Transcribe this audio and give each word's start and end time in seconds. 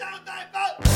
down, 0.00 0.20
diaper! 0.24 0.89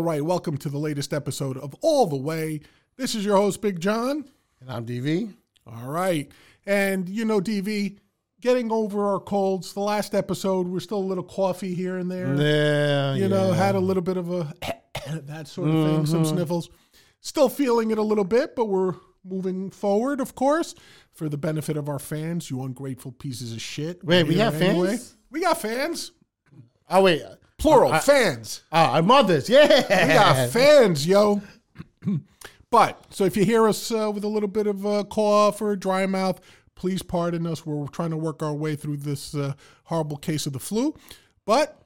All 0.00 0.06
right, 0.06 0.24
welcome 0.24 0.56
to 0.56 0.70
the 0.70 0.78
latest 0.78 1.12
episode 1.12 1.58
of 1.58 1.74
All 1.82 2.06
the 2.06 2.16
Way. 2.16 2.60
This 2.96 3.14
is 3.14 3.22
your 3.22 3.36
host, 3.36 3.60
Big 3.60 3.80
John. 3.80 4.24
And 4.62 4.70
I'm 4.70 4.86
DV. 4.86 5.34
All 5.66 5.90
right. 5.90 6.32
And 6.64 7.06
you 7.06 7.26
know, 7.26 7.38
DV, 7.38 7.98
getting 8.40 8.72
over 8.72 9.06
our 9.12 9.20
colds. 9.20 9.74
The 9.74 9.80
last 9.80 10.14
episode, 10.14 10.66
we're 10.68 10.80
still 10.80 10.96
a 10.96 11.04
little 11.04 11.22
coffee 11.22 11.74
here 11.74 11.98
and 11.98 12.10
there. 12.10 12.34
Yeah, 12.34 13.12
you 13.12 13.28
know, 13.28 13.52
had 13.52 13.74
a 13.74 13.78
little 13.78 14.02
bit 14.02 14.16
of 14.16 14.30
a 14.32 14.50
that 15.24 15.46
sort 15.46 15.68
of 15.68 15.74
thing, 15.74 16.06
some 16.06 16.22
Mm-hmm. 16.22 16.34
sniffles. 16.34 16.70
Still 17.20 17.50
feeling 17.50 17.90
it 17.90 17.98
a 17.98 18.02
little 18.02 18.24
bit, 18.24 18.56
but 18.56 18.70
we're 18.70 18.94
moving 19.22 19.70
forward, 19.70 20.22
of 20.22 20.34
course, 20.34 20.74
for 21.12 21.28
the 21.28 21.36
benefit 21.36 21.76
of 21.76 21.90
our 21.90 21.98
fans, 21.98 22.50
you 22.50 22.62
ungrateful 22.62 23.12
pieces 23.12 23.52
of 23.52 23.60
shit. 23.60 24.02
Wait, 24.02 24.26
we 24.26 24.36
have 24.36 24.56
fans? 24.58 25.14
We 25.30 25.42
got 25.42 25.60
fans. 25.60 26.12
Oh 26.88 27.02
wait, 27.02 27.22
Plural, 27.60 27.92
I- 27.92 28.00
fans. 28.00 28.62
ah, 28.72 28.94
our 28.94 29.02
mothers. 29.02 29.48
Yeah, 29.48 29.66
We 30.08 30.12
got 30.14 30.50
fans, 30.50 31.06
yo. 31.06 31.42
but 32.70 33.04
so 33.10 33.24
if 33.24 33.36
you 33.36 33.44
hear 33.44 33.68
us 33.68 33.90
uh, 33.92 34.10
with 34.12 34.24
a 34.24 34.28
little 34.28 34.48
bit 34.48 34.66
of 34.66 34.84
a 34.84 35.04
cough 35.04 35.60
or 35.60 35.72
a 35.72 35.78
dry 35.78 36.06
mouth, 36.06 36.40
please 36.74 37.02
pardon 37.02 37.46
us. 37.46 37.64
We're 37.66 37.86
trying 37.88 38.10
to 38.10 38.16
work 38.16 38.42
our 38.42 38.54
way 38.54 38.76
through 38.76 38.98
this 38.98 39.34
uh, 39.34 39.52
horrible 39.84 40.16
case 40.16 40.46
of 40.46 40.52
the 40.52 40.58
flu. 40.58 40.94
But 41.44 41.80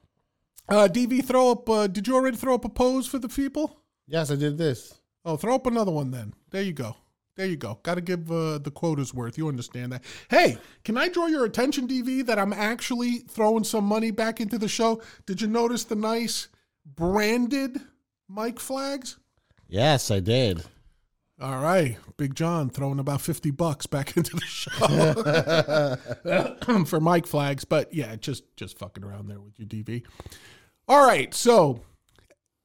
uh, 0.69 0.87
DV, 0.91 1.25
throw 1.25 1.51
up. 1.51 1.69
Uh, 1.69 1.87
did 1.87 2.07
you 2.07 2.15
already 2.15 2.37
throw 2.37 2.55
up 2.55 2.65
a 2.65 2.69
pose 2.69 3.07
for 3.07 3.19
the 3.19 3.29
people? 3.29 3.79
Yes, 4.07 4.31
I 4.31 4.35
did 4.35 4.57
this. 4.57 4.93
Oh, 5.25 5.37
throw 5.37 5.55
up 5.55 5.65
another 5.67 5.91
one 5.91 6.11
then. 6.11 6.33
There 6.51 6.61
you 6.61 6.73
go. 6.73 6.95
There 7.35 7.45
you 7.45 7.57
go. 7.57 7.79
Got 7.83 7.95
to 7.95 8.01
give 8.01 8.31
uh, 8.31 8.59
the 8.59 8.71
quotas 8.71 9.13
worth. 9.13 9.37
You 9.37 9.49
understand 9.49 9.91
that. 9.91 10.03
Hey, 10.29 10.57
can 10.85 10.97
I 10.97 11.09
draw 11.09 11.27
your 11.27 11.43
attention, 11.43 11.85
DV, 11.87 12.25
that 12.27 12.39
I'm 12.39 12.53
actually 12.53 13.17
throwing 13.29 13.65
some 13.65 13.83
money 13.83 14.11
back 14.11 14.39
into 14.39 14.57
the 14.57 14.69
show? 14.69 15.01
Did 15.25 15.41
you 15.41 15.47
notice 15.47 15.83
the 15.83 15.95
nice 15.95 16.47
branded 16.85 17.81
mic 18.29 18.59
flags? 18.59 19.17
Yes, 19.67 20.11
I 20.11 20.21
did. 20.21 20.63
All 21.41 21.59
right, 21.59 21.97
Big 22.15 22.33
John 22.33 22.69
throwing 22.69 22.99
about 22.99 23.19
fifty 23.19 23.51
bucks 23.51 23.85
back 23.85 24.15
into 24.17 24.37
the 24.37 24.45
show 24.45 25.97
for 26.85 27.01
mic 27.01 27.27
flags, 27.27 27.65
but 27.65 27.93
yeah, 27.93 28.15
just 28.15 28.43
just 28.55 28.79
fucking 28.79 29.03
around 29.03 29.27
there 29.27 29.41
with 29.41 29.59
your 29.59 29.67
DV. 29.67 30.05
All 30.87 31.05
right, 31.05 31.33
so 31.33 31.81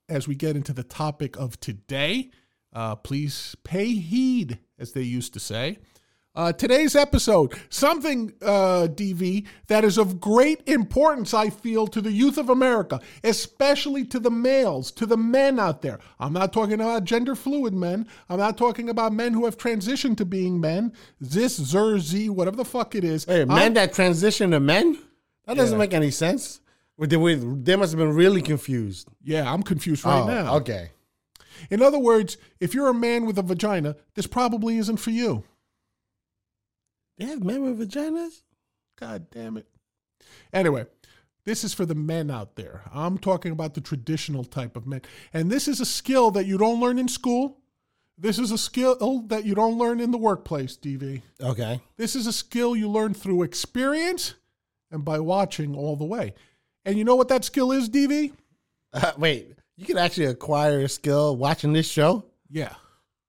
as 0.08 0.28
we 0.28 0.36
get 0.36 0.54
into 0.54 0.72
the 0.72 0.84
topic 0.84 1.36
of 1.36 1.58
today, 1.58 2.30
uh, 2.72 2.96
please 2.96 3.56
pay 3.64 3.86
heed, 3.94 4.58
as 4.78 4.92
they 4.92 5.02
used 5.02 5.32
to 5.34 5.40
say. 5.40 5.78
Uh, 6.32 6.52
today's 6.52 6.94
episode, 6.94 7.52
something, 7.70 8.32
uh, 8.40 8.86
DV, 8.88 9.44
that 9.66 9.82
is 9.82 9.98
of 9.98 10.20
great 10.20 10.62
importance, 10.68 11.34
I 11.34 11.50
feel, 11.50 11.88
to 11.88 12.00
the 12.00 12.12
youth 12.12 12.38
of 12.38 12.48
America, 12.48 13.00
especially 13.24 14.04
to 14.06 14.20
the 14.20 14.30
males, 14.30 14.92
to 14.92 15.06
the 15.06 15.16
men 15.16 15.58
out 15.58 15.82
there. 15.82 15.98
I'm 16.20 16.32
not 16.32 16.52
talking 16.52 16.75
about 16.75 17.03
gender 17.03 17.34
fluid 17.34 17.75
men. 17.75 18.06
I'm 18.28 18.38
not 18.38 18.56
talking 18.56 18.88
about 18.88 19.12
men 19.12 19.32
who 19.32 19.44
have 19.44 19.59
transitioned 19.59 20.19
to 20.19 20.25
being 20.25 20.60
men. 20.60 20.92
This, 21.20 21.56
zer, 21.56 21.98
z, 21.98 22.28
whatever 22.28 22.56
the 22.56 22.64
fuck 22.64 22.94
it 22.94 23.03
is. 23.03 23.26
Wait, 23.26 23.41
I'm- 23.41 23.48
men 23.48 23.75
that 23.75 23.92
transition 23.92 24.53
to 24.53 24.60
men? 24.60 24.98
That 25.47 25.56
doesn't 25.56 25.75
Yeah. 25.75 25.84
make 25.84 25.94
any 25.94 26.12
sense. 26.12 26.60
They, 26.97 27.06
they 27.16 27.76
must 27.76 27.92
have 27.92 27.98
been 27.98 28.14
really 28.14 28.41
confused. 28.42 29.09
yeah, 29.25 29.53
I'm 29.53 29.64
confused 29.64 30.04
right 30.04 30.20
oh, 30.20 30.26
now. 30.26 30.54
okay. 30.59 30.91
In 31.69 31.82
other 31.82 31.98
words, 31.98 32.37
if 32.60 32.75
you're 32.75 32.88
a 32.88 32.94
man 32.94 33.26
with 33.26 33.38
a 33.38 33.43
vagina, 33.43 33.97
this 34.15 34.26
probably 34.26 34.78
isn't 34.78 34.98
for 34.98 35.10
you. 35.10 35.44
They 37.19 37.26
have 37.26 37.44
men 37.44 37.62
with 37.62 37.78
vaginas? 37.78 38.43
God 38.98 39.31
damn 39.31 39.56
it. 39.56 39.66
Anyway, 40.53 40.87
this 41.44 41.65
is 41.65 41.75
for 41.75 41.84
the 41.84 41.94
men 41.94 42.31
out 42.31 42.56
there. 42.56 42.82
I'm 42.93 43.19
talking 43.19 43.53
about 43.53 43.75
the 43.75 43.81
traditional 43.81 44.44
type 44.44 44.76
of 44.76 44.87
men. 44.87 45.03
And 45.32 45.50
this 45.50 45.69
is 45.69 45.81
a 45.81 45.87
skill 45.87 46.31
that 46.32 46.47
you 46.47 46.59
don't 46.59 46.81
learn 46.81 46.98
in 46.98 47.09
school. 47.09 47.59
This 48.16 48.38
is 48.38 48.50
a 48.50 48.59
skill 48.59 49.25
that 49.28 49.44
you 49.44 49.54
don't 49.54 49.78
learn 49.78 50.00
in 50.00 50.10
the 50.10 50.19
workplace, 50.19 50.77
DV. 50.77 51.22
Okay. 51.41 51.81
This 51.97 52.15
is 52.15 52.27
a 52.27 52.32
skill 52.32 52.77
you 52.77 52.88
learn 52.88 53.15
through 53.15 53.42
experience 53.42 54.34
and 54.91 55.04
by 55.04 55.19
watching 55.21 55.75
all 55.75 55.97
the 55.97 56.04
way. 56.04 56.34
And 56.84 56.98
you 56.98 57.04
know 57.04 57.16
what 57.16 57.28
that 57.28 57.44
skill 57.44 57.72
is, 57.72 57.88
DV? 57.88 58.32
Uh, 58.92 59.12
wait, 59.19 59.54
you 59.80 59.86
can 59.86 59.96
actually 59.98 60.26
acquire 60.26 60.80
a 60.80 60.88
skill 60.88 61.36
watching 61.36 61.72
this 61.72 61.88
show? 61.88 62.24
Yeah. 62.50 62.74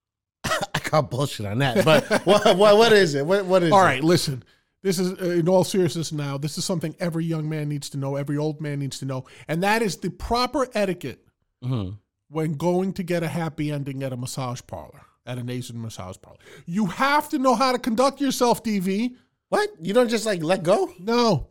I 0.44 0.78
call 0.78 1.02
bullshit 1.02 1.46
on 1.46 1.58
that. 1.58 1.82
But 1.84 2.04
what, 2.26 2.56
what, 2.58 2.76
what 2.76 2.92
is 2.92 3.14
it? 3.14 3.24
What, 3.24 3.46
what 3.46 3.62
is 3.62 3.72
All 3.72 3.80
it? 3.80 3.84
right, 3.84 4.04
listen. 4.04 4.44
This 4.82 4.98
is, 4.98 5.12
uh, 5.20 5.30
in 5.38 5.48
all 5.48 5.64
seriousness 5.64 6.12
now, 6.12 6.36
this 6.36 6.58
is 6.58 6.64
something 6.64 6.94
every 7.00 7.24
young 7.24 7.48
man 7.48 7.68
needs 7.68 7.88
to 7.90 7.96
know, 7.98 8.16
every 8.16 8.36
old 8.36 8.60
man 8.60 8.80
needs 8.80 8.98
to 8.98 9.04
know. 9.06 9.24
And 9.48 9.62
that 9.62 9.80
is 9.80 9.96
the 9.96 10.10
proper 10.10 10.68
etiquette 10.74 11.24
Mhm. 11.64 11.98
when 12.28 12.54
going 12.54 12.92
to 12.94 13.02
get 13.02 13.22
a 13.22 13.28
happy 13.28 13.70
ending 13.70 14.02
at 14.02 14.12
a 14.12 14.16
massage 14.16 14.60
parlor, 14.66 15.02
at 15.24 15.38
an 15.38 15.48
Asian 15.48 15.80
massage 15.80 16.16
parlor. 16.20 16.40
You 16.66 16.86
have 16.86 17.28
to 17.30 17.38
know 17.38 17.54
how 17.54 17.72
to 17.72 17.78
conduct 17.78 18.20
yourself, 18.20 18.62
DV. 18.62 19.14
What? 19.48 19.70
You 19.80 19.94
don't 19.94 20.08
just 20.10 20.26
like 20.26 20.42
let 20.42 20.64
go? 20.64 20.92
No, 20.98 21.48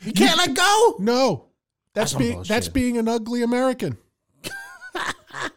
You 0.00 0.12
can't 0.12 0.38
let 0.38 0.54
go? 0.54 0.96
no. 0.98 1.46
That's, 1.92 2.12
That's 2.12 2.18
being 2.18 2.42
that's 2.44 2.68
being 2.68 2.96
an 2.98 3.08
ugly 3.08 3.42
American. 3.42 3.98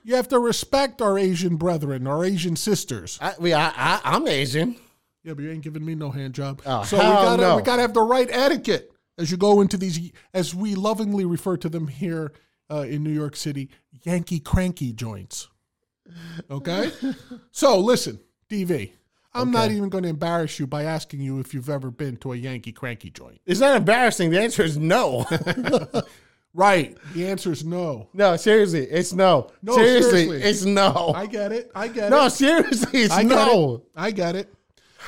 You 0.03 0.16
have 0.16 0.28
to 0.30 0.40
respect 0.40 1.02
our 1.02 1.18
Asian 1.18 1.56
brethren, 1.56 2.08
our 2.08 2.24
Asian 2.24 2.56
sisters. 2.56 3.18
I, 3.22 3.34
we, 3.40 3.53
I, 3.53 3.69
I, 3.69 4.02
I'm 4.03 4.28
Asian. 4.28 4.75
Yeah, 5.24 5.34
but 5.34 5.44
you 5.44 5.52
ain't 5.52 5.64
giving 5.64 5.86
me 5.86 5.96
no 5.96 6.12
hand 6.12 6.34
job. 6.34 6.62
Oh, 6.66 6.84
so 6.84 6.97
we 6.97 7.03
gotta 7.03 7.41
no. 7.41 7.56
we 7.56 7.62
gotta 7.62 7.81
have 7.81 7.94
the 7.94 8.02
right 8.02 8.28
etiquette 8.30 8.91
as 9.18 9.31
you 9.31 9.38
go 9.38 9.62
into 9.62 9.78
these, 9.78 10.12
as 10.34 10.53
we 10.53 10.75
lovingly 10.75 11.24
refer 11.24 11.56
to 11.58 11.69
them 11.69 11.88
here 11.88 12.34
uh, 12.69 12.81
in 12.81 13.03
New 13.03 13.12
York 13.12 13.36
City, 13.36 13.69
Yankee 14.03 14.40
cranky 14.40 14.91
joints. 14.91 15.47
Okay, 16.52 16.91
so 17.52 17.80
listen, 17.80 18.20
DV. 18.50 18.91
I'm 19.35 19.50
not 19.50 19.72
even 19.72 19.90
going 19.90 20.03
to 20.03 20.09
embarrass 20.09 20.59
you 20.59 20.68
by 20.68 20.84
asking 20.84 21.22
you 21.22 21.40
if 21.40 21.56
you've 21.56 21.70
ever 21.70 21.90
been 21.90 22.18
to 22.18 22.34
a 22.34 22.35
Yankee 22.35 22.72
cranky 22.72 23.09
joint. 23.09 23.41
It's 23.47 23.59
not 23.59 23.75
embarrassing. 23.75 24.30
The 24.30 24.40
answer 24.40 24.62
is 24.62 24.78
no. 24.78 25.25
Right. 26.53 26.97
The 27.14 27.28
answer 27.28 27.52
is 27.52 27.66
no. 27.66 28.09
no, 28.14 28.36
seriously, 28.36 28.81
it's 28.86 29.12
no. 29.14 29.52
No, 29.64 29.74
seriously, 29.75 30.25
seriously. 30.25 30.50
it's 30.50 30.66
no. 30.66 31.12
I 31.16 31.25
get 31.25 31.52
it. 31.52 31.72
I 31.74 31.88
get 31.88 32.09
no, 32.12 32.18
it. 32.18 32.22
No, 32.24 32.30
seriously, 32.30 33.02
it's 33.02 33.14
I 33.14 33.24
no. 33.24 33.75
it. 33.75 33.81
I 33.96 34.12
get 34.12 34.36
it. 34.36 34.53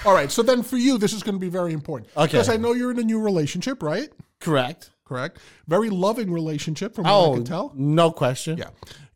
All 0.05 0.13
right. 0.13 0.31
So 0.31 0.41
then 0.41 0.63
for 0.63 0.77
you, 0.77 0.97
this 0.97 1.13
is 1.13 1.21
going 1.23 1.35
to 1.35 1.39
be 1.39 1.49
very 1.49 1.71
important. 1.73 2.09
Okay. 2.17 2.25
Because 2.31 2.49
I 2.49 2.57
know 2.57 2.73
you're 2.73 2.91
in 2.91 2.99
a 2.99 3.03
new 3.03 3.19
relationship, 3.21 3.83
right? 3.83 4.09
Correct. 4.39 4.89
Correct. 5.05 5.37
Very 5.67 5.91
loving 5.91 6.31
relationship, 6.31 6.95
from 6.95 7.03
what 7.03 7.11
I 7.11 7.15
Oh, 7.15 7.33
can 7.35 7.43
tell. 7.43 7.71
no 7.75 8.11
question. 8.11 8.57
Yeah. 8.57 8.69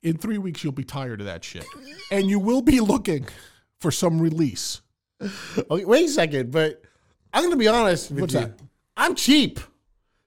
In 0.04 0.18
three 0.18 0.38
weeks, 0.38 0.64
you'll 0.64 0.72
be 0.72 0.84
tired 0.84 1.20
of 1.20 1.26
that 1.26 1.44
shit, 1.44 1.66
and 2.12 2.28
you 2.30 2.40
will 2.40 2.62
be 2.62 2.80
looking 2.80 3.28
for 3.82 3.92
some 3.92 4.22
release. 4.22 4.82
Okay, 5.70 5.84
wait 5.84 6.06
a 6.06 6.10
second, 6.10 6.52
but 6.52 6.82
I'm 7.34 7.44
gonna 7.44 7.58
be 7.58 7.68
honest 7.68 8.10
with 8.12 8.22
What's 8.22 8.34
you. 8.34 8.40
that? 8.42 8.60
I'm 8.96 9.14
cheap, 9.16 9.60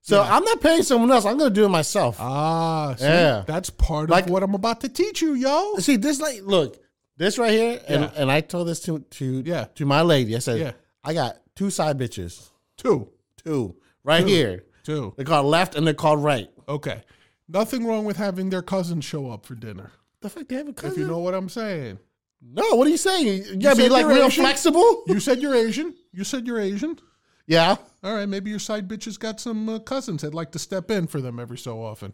so 0.02 0.20
I'm 0.22 0.44
not 0.44 0.60
paying 0.60 0.82
someone 0.82 1.10
else. 1.10 1.25
I'm 1.25 1.38
gonna 1.38 1.50
do 1.50 1.64
it 1.64 1.69
myself. 1.70 2.16
Ah, 2.20 2.94
see, 2.96 3.04
Yeah. 3.04 3.44
that's 3.46 3.70
part 3.70 4.04
of 4.04 4.10
Like- 4.10 4.28
what 4.28 4.43
I'm 4.43 4.54
about 4.54 4.81
to 4.82 4.88
teach 4.88 5.22
you, 5.22 5.34
yo. 5.34 5.76
See 5.78 5.96
this, 5.96 6.20
like, 6.20 6.43
look, 6.44 6.78
this 7.16 7.38
right 7.38 7.52
here, 7.52 7.81
and 7.88 8.02
Yeah. 8.02 8.10
and 8.16 8.31
I 8.31 8.40
told 8.40 8.69
this 8.69 8.81
to 8.81 8.99
to 8.99 9.43
Yeah. 9.46 9.64
to 9.76 9.87
my 9.87 10.02
lady. 10.02 10.37
I 10.37 10.40
said, 10.40 10.58
Yeah. 10.60 10.72
I 11.04 11.14
got 11.14 11.38
two 11.56 11.70
side 11.70 11.99
bitches, 11.99 12.50
Two, 12.76 13.08
two 13.44 13.75
right 14.04 14.26
here. 14.26 14.64
two. 14.84 15.12
They're 15.16 15.25
called 15.25 15.46
left 15.46 15.75
and 15.75 15.87
they're 15.87 15.94
called 15.94 16.22
right. 16.22 16.50
Okay. 16.69 17.02
Nothing 17.48 17.87
wrong 17.87 18.05
with 18.05 18.16
having 18.16 18.50
their 18.50 18.62
cousins 18.62 19.05
show 19.05 19.31
up 19.31 19.44
for 19.46 19.55
dinner. 19.55 19.90
The 20.20 20.31
fuck 20.31 20.48
they 20.48 20.56
have 20.56 20.69
a 20.69 20.72
cousin? 20.72 20.93
If 20.93 20.98
you 20.98 21.06
know 21.06 21.19
what 21.19 21.34
I'm 21.34 21.48
saying. 21.48 21.98
no, 22.40 22.75
what 22.76 22.87
are 22.87 22.90
you 22.90 22.96
saying? 22.96 23.26
You 23.44 23.56
gotta 23.56 23.76
be 23.76 23.88
like 23.88 24.06
real 24.06 24.25
Asian? 24.26 24.43
flexible. 24.44 25.02
You 25.06 25.20
said 25.20 25.40
you're 25.43 25.55
Asian. 25.55 25.94
You 26.12 26.25
said 26.25 26.46
you're 26.46 26.60
Asian. 26.60 26.98
Yeah. 27.46 27.76
All 28.04 28.14
right, 28.14 28.28
maybe 28.28 28.50
your 28.50 28.58
side 28.58 28.88
bitches 28.88 29.18
got 29.18 29.40
some 29.40 29.68
uh, 29.68 29.78
cousins 29.80 30.22
that'd 30.22 30.34
like 30.34 30.52
to 30.52 30.58
step 30.58 30.90
in 30.90 31.06
for 31.06 31.20
them 31.20 31.38
every 31.38 31.58
so 31.58 31.82
often. 31.82 32.12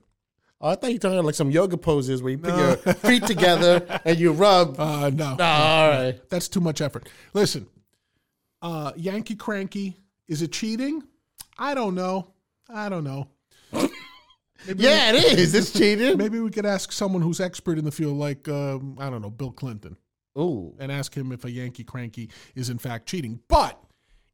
Oh, 0.60 0.70
I 0.70 0.74
thought 0.74 0.88
you 0.88 0.94
were 0.94 0.98
talking 1.00 1.18
about 1.18 1.26
like 1.26 1.34
some 1.34 1.50
yoga 1.50 1.76
poses 1.76 2.22
where 2.22 2.32
you 2.32 2.38
put 2.38 2.56
your 2.56 2.76
feet 2.94 3.24
together 3.26 4.00
and 4.04 4.18
you 4.18 4.32
rub. 4.32 4.78
Uh, 4.80 5.10
no, 5.10 5.36
Oh, 5.38 5.44
all 5.44 5.88
right. 5.90 6.20
that's 6.30 6.48
too 6.48 6.60
much 6.60 6.80
effort. 6.80 7.08
Listen, 7.32 7.66
uh, 8.60 8.92
Yankee 8.96 9.36
Cranky, 9.36 9.96
is 10.26 10.42
it 10.42 10.50
cheating? 10.52 11.02
I 11.58 11.74
don't 11.74 11.94
know. 11.94 12.32
I 12.68 12.88
don't 12.88 13.04
know. 13.04 13.28
Yeah, 14.66 15.12
it 15.12 15.38
is. 15.38 15.54
It's 15.54 15.72
cheating. 15.72 16.18
Maybe 16.18 16.40
we 16.40 16.50
could 16.50 16.66
ask 16.66 16.90
someone 16.92 17.22
who's 17.22 17.40
expert 17.40 17.78
in 17.78 17.84
the 17.84 17.92
field, 17.92 18.16
like 18.18 18.48
um, 18.48 18.96
I 18.98 19.08
don't 19.08 19.22
know, 19.22 19.30
Bill 19.30 19.52
Clinton, 19.52 19.96
Ooh. 20.36 20.74
and 20.80 20.90
ask 20.90 21.14
him 21.16 21.30
if 21.32 21.44
a 21.44 21.50
Yankee 21.50 21.84
cranky 21.84 22.30
is 22.56 22.68
in 22.68 22.78
fact 22.78 23.06
cheating. 23.06 23.38
But 23.48 23.80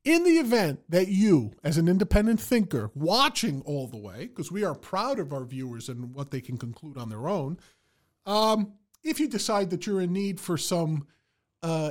in 0.04 0.22
the 0.24 0.38
event 0.38 0.80
that 0.88 1.08
you, 1.08 1.52
as 1.64 1.78
an 1.78 1.88
independent 1.88 2.40
thinker, 2.40 2.90
watching 2.94 3.62
all 3.62 3.86
the 3.86 3.96
way, 3.96 4.26
because 4.26 4.52
we 4.52 4.64
are 4.64 4.74
proud 4.74 5.18
of 5.18 5.32
our 5.32 5.44
viewers 5.44 5.88
and 5.88 6.14
what 6.14 6.30
they 6.30 6.40
can 6.40 6.58
conclude 6.58 6.98
on 6.98 7.08
their 7.08 7.26
own, 7.28 7.58
um, 8.26 8.74
if 9.02 9.18
you 9.18 9.28
decide 9.28 9.70
that 9.70 9.86
you're 9.86 10.00
in 10.00 10.12
need 10.12 10.40
for 10.40 10.56
some, 10.56 11.06
uh, 11.62 11.90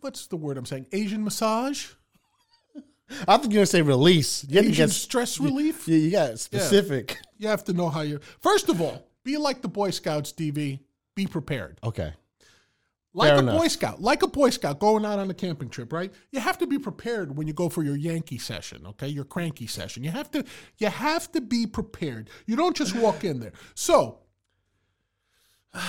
what's 0.00 0.26
the 0.26 0.36
word 0.36 0.56
I'm 0.56 0.66
saying, 0.66 0.86
Asian 0.92 1.22
massage, 1.22 1.88
I 3.28 3.36
think 3.36 3.52
you're 3.52 3.60
gonna 3.60 3.66
say 3.66 3.82
release. 3.82 4.44
You 4.48 4.60
Asian 4.60 4.86
get 4.86 4.90
stress 4.90 5.38
relief, 5.38 5.86
you, 5.86 5.96
you 5.96 6.10
got 6.10 6.38
specific. 6.38 7.18
you 7.38 7.48
have 7.48 7.64
to 7.64 7.72
know 7.72 7.88
how 7.88 8.00
you're. 8.00 8.20
First 8.40 8.68
of 8.68 8.80
all, 8.80 9.06
be 9.24 9.36
like 9.36 9.62
the 9.62 9.68
Boy 9.68 9.90
Scouts, 9.90 10.32
DV. 10.32 10.80
Be 11.14 11.26
prepared. 11.26 11.78
Okay. 11.82 12.12
Like 13.16 13.30
Fair 13.30 13.36
a 13.36 13.38
enough. 13.38 13.58
Boy 13.58 13.68
Scout, 13.68 14.02
like 14.02 14.22
a 14.22 14.28
Boy 14.28 14.50
Scout 14.50 14.78
going 14.78 15.06
out 15.06 15.18
on 15.18 15.30
a 15.30 15.34
camping 15.34 15.70
trip, 15.70 15.90
right? 15.90 16.12
You 16.32 16.40
have 16.40 16.58
to 16.58 16.66
be 16.66 16.78
prepared 16.78 17.34
when 17.34 17.46
you 17.46 17.54
go 17.54 17.70
for 17.70 17.82
your 17.82 17.96
Yankee 17.96 18.36
session, 18.36 18.86
okay? 18.88 19.08
Your 19.08 19.24
cranky 19.24 19.66
session. 19.66 20.04
You 20.04 20.10
have 20.10 20.30
to 20.32 20.44
you 20.76 20.88
have 20.88 21.32
to 21.32 21.40
be 21.40 21.66
prepared. 21.66 22.28
You 22.44 22.56
don't 22.56 22.76
just 22.76 22.94
walk 22.94 23.24
in 23.24 23.40
there. 23.40 23.54
So, 23.74 24.18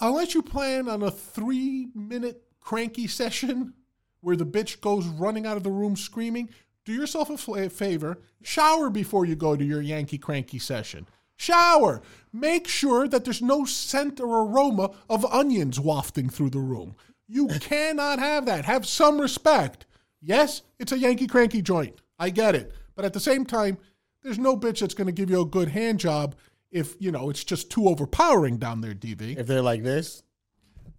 unless 0.00 0.32
you 0.36 0.42
plan 0.42 0.88
on 0.88 1.02
a 1.02 1.10
3-minute 1.10 2.44
cranky 2.60 3.08
session 3.08 3.74
where 4.20 4.36
the 4.36 4.46
bitch 4.46 4.80
goes 4.80 5.06
running 5.06 5.44
out 5.44 5.56
of 5.56 5.64
the 5.64 5.70
room 5.70 5.96
screaming, 5.96 6.50
do 6.84 6.92
yourself 6.92 7.48
a 7.48 7.68
favor, 7.68 8.20
shower 8.44 8.90
before 8.90 9.26
you 9.26 9.34
go 9.34 9.56
to 9.56 9.64
your 9.64 9.82
Yankee 9.82 10.18
cranky 10.18 10.60
session. 10.60 11.08
Shower. 11.36 12.02
Make 12.32 12.68
sure 12.68 13.08
that 13.08 13.24
there's 13.24 13.42
no 13.42 13.64
scent 13.64 14.20
or 14.20 14.42
aroma 14.42 14.90
of 15.08 15.24
onions 15.26 15.80
wafting 15.80 16.28
through 16.28 16.50
the 16.50 16.58
room. 16.58 16.96
You 17.28 17.48
cannot 17.60 18.18
have 18.18 18.46
that. 18.46 18.64
Have 18.64 18.86
some 18.86 19.20
respect. 19.20 19.86
Yes, 20.20 20.62
it's 20.78 20.92
a 20.92 20.98
Yankee 20.98 21.26
cranky 21.26 21.62
joint. 21.62 22.00
I 22.18 22.30
get 22.30 22.54
it. 22.54 22.72
But 22.94 23.04
at 23.04 23.12
the 23.12 23.20
same 23.20 23.44
time, 23.44 23.78
there's 24.22 24.38
no 24.38 24.56
bitch 24.56 24.80
that's 24.80 24.94
going 24.94 25.06
to 25.06 25.12
give 25.12 25.30
you 25.30 25.40
a 25.40 25.46
good 25.46 25.68
hand 25.68 26.00
job 26.00 26.34
if, 26.70 26.94
you 26.98 27.12
know, 27.12 27.30
it's 27.30 27.44
just 27.44 27.70
too 27.70 27.88
overpowering 27.88 28.58
down 28.58 28.80
there, 28.80 28.94
DV. 28.94 29.38
If 29.38 29.46
they're 29.46 29.62
like 29.62 29.82
this, 29.82 30.22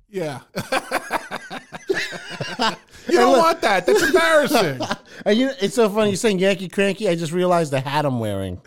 Yeah. 0.10 0.40
you 3.08 3.18
don't 3.18 3.38
want 3.38 3.62
that. 3.62 3.86
That's 3.86 4.04
embarrassing. 4.04 4.82
and 5.26 5.38
you, 5.38 5.52
it's 5.62 5.76
so 5.76 5.90
funny. 5.90 6.12
You're 6.12 6.18
saying 6.18 6.40
Yankee 6.40 6.70
cranky. 6.70 7.10
I 7.10 7.16
just 7.16 7.32
realized 7.32 7.72
the 7.72 7.80
hat 7.80 8.06
I'm 8.06 8.20
wearing. 8.20 8.62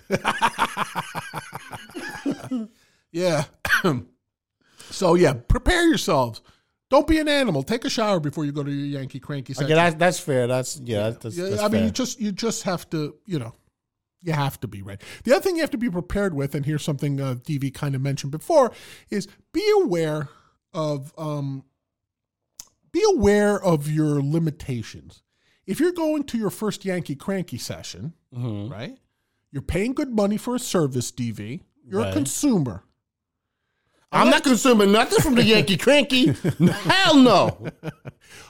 Yeah. 3.12 3.45
so 4.91 5.15
yeah, 5.15 5.35
prepare 5.35 5.87
yourselves. 5.89 6.43
Don't 6.91 7.07
be 7.07 7.19
an 7.21 7.29
animal. 7.29 7.62
Take 7.62 7.85
a 7.85 7.91
shower 7.91 8.19
before 8.19 8.45
you 8.45 8.51
go 8.53 8.65
to 8.65 8.71
your 8.71 9.01
Yankee 9.01 9.21
cranky 9.21 9.53
section. 9.55 9.67
Okay, 9.67 9.75
that's 9.75 9.95
that's 9.97 10.19
fair. 10.19 10.47
That's 10.47 10.81
yeah. 10.81 11.11
That's, 11.11 11.37
Yeah, 11.37 11.51
that's 11.51 11.61
I 11.62 11.65
mean, 11.65 11.73
fair. 11.73 11.85
you 11.85 11.91
just 11.91 12.21
you 12.21 12.33
just 12.33 12.65
have 12.65 12.89
to, 12.91 13.15
you 13.27 13.39
know, 13.39 13.55
you 14.23 14.33
have 14.33 14.59
to 14.61 14.69
be 14.69 14.83
ready. 14.83 15.03
The 15.25 15.33
other 15.35 15.43
thing 15.43 15.55
you 15.57 15.61
have 15.62 15.71
to 15.71 15.79
be 15.79 15.89
prepared 15.89 16.35
with, 16.35 16.55
and 16.57 16.67
here's 16.67 16.83
something 16.83 17.21
uh, 17.21 17.35
DV 17.37 17.73
kind 17.75 17.95
of 17.95 18.01
mentioned 18.01 18.33
before, 18.33 18.73
is 19.09 19.29
be 19.53 19.65
aware 19.83 20.29
of 20.75 21.12
um, 21.17 21.65
be 22.93 23.05
aware 23.15 23.62
of 23.62 23.89
your 23.89 24.21
limitations. 24.21 25.23
If 25.67 25.79
you're 25.79 25.93
going 25.93 26.25
to 26.25 26.39
your 26.39 26.51
first 26.51 26.85
Yankee 26.85 27.15
cranky 27.15 27.59
session, 27.59 28.15
Mhm. 28.37 28.69
right? 28.71 28.99
You're 29.53 29.62
paying 29.62 29.95
good 29.95 30.11
money 30.11 30.37
for 30.37 30.57
a 30.57 30.59
service, 30.59 31.12
DV. 31.12 31.61
You're 31.85 32.01
a 32.03 32.12
consumer. 32.12 32.83
I'm 34.12 34.31
not 34.31 34.43
consuming 34.43 34.93
nothing 34.93 35.21
from 35.21 35.37
the 35.37 35.45
Yankee 35.45 35.77
cranky. 35.77 36.33
Hell 36.59 37.17
no. 37.17 37.67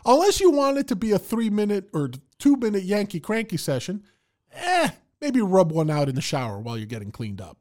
Unless 0.07 0.41
you 0.41 0.51
want 0.51 0.79
it 0.79 0.89
to 0.89 0.97
be 0.97 1.13
a 1.13 1.19
three 1.19 1.51
minute 1.51 1.91
or 1.93 2.11
two 2.39 2.57
minute 2.57 2.83
Yankee 2.85 3.21
cranky 3.21 3.59
session, 3.59 4.05
eh, 4.53 4.91
maybe 5.21 5.41
rub 5.41 5.71
one 5.71 5.91
out 5.91 6.09
in 6.09 6.15
the 6.15 6.23
shower 6.23 6.59
while 6.59 6.79
you're 6.79 6.87
getting 6.87 7.11
cleaned 7.13 7.41
up. 7.41 7.59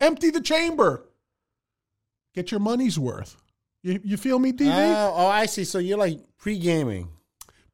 Empty 0.00 0.30
the 0.30 0.40
chamber. 0.40 1.08
Get 2.34 2.50
your 2.50 2.60
money's 2.60 2.98
worth. 2.98 3.36
You, 3.82 4.00
you 4.04 4.16
feel 4.16 4.38
me, 4.38 4.52
DV? 4.52 4.70
Oh, 4.70 5.14
oh, 5.16 5.26
I 5.26 5.46
see. 5.46 5.64
So 5.64 5.78
you're 5.78 5.98
like 5.98 6.20
pre 6.36 6.58
gaming. 6.58 7.08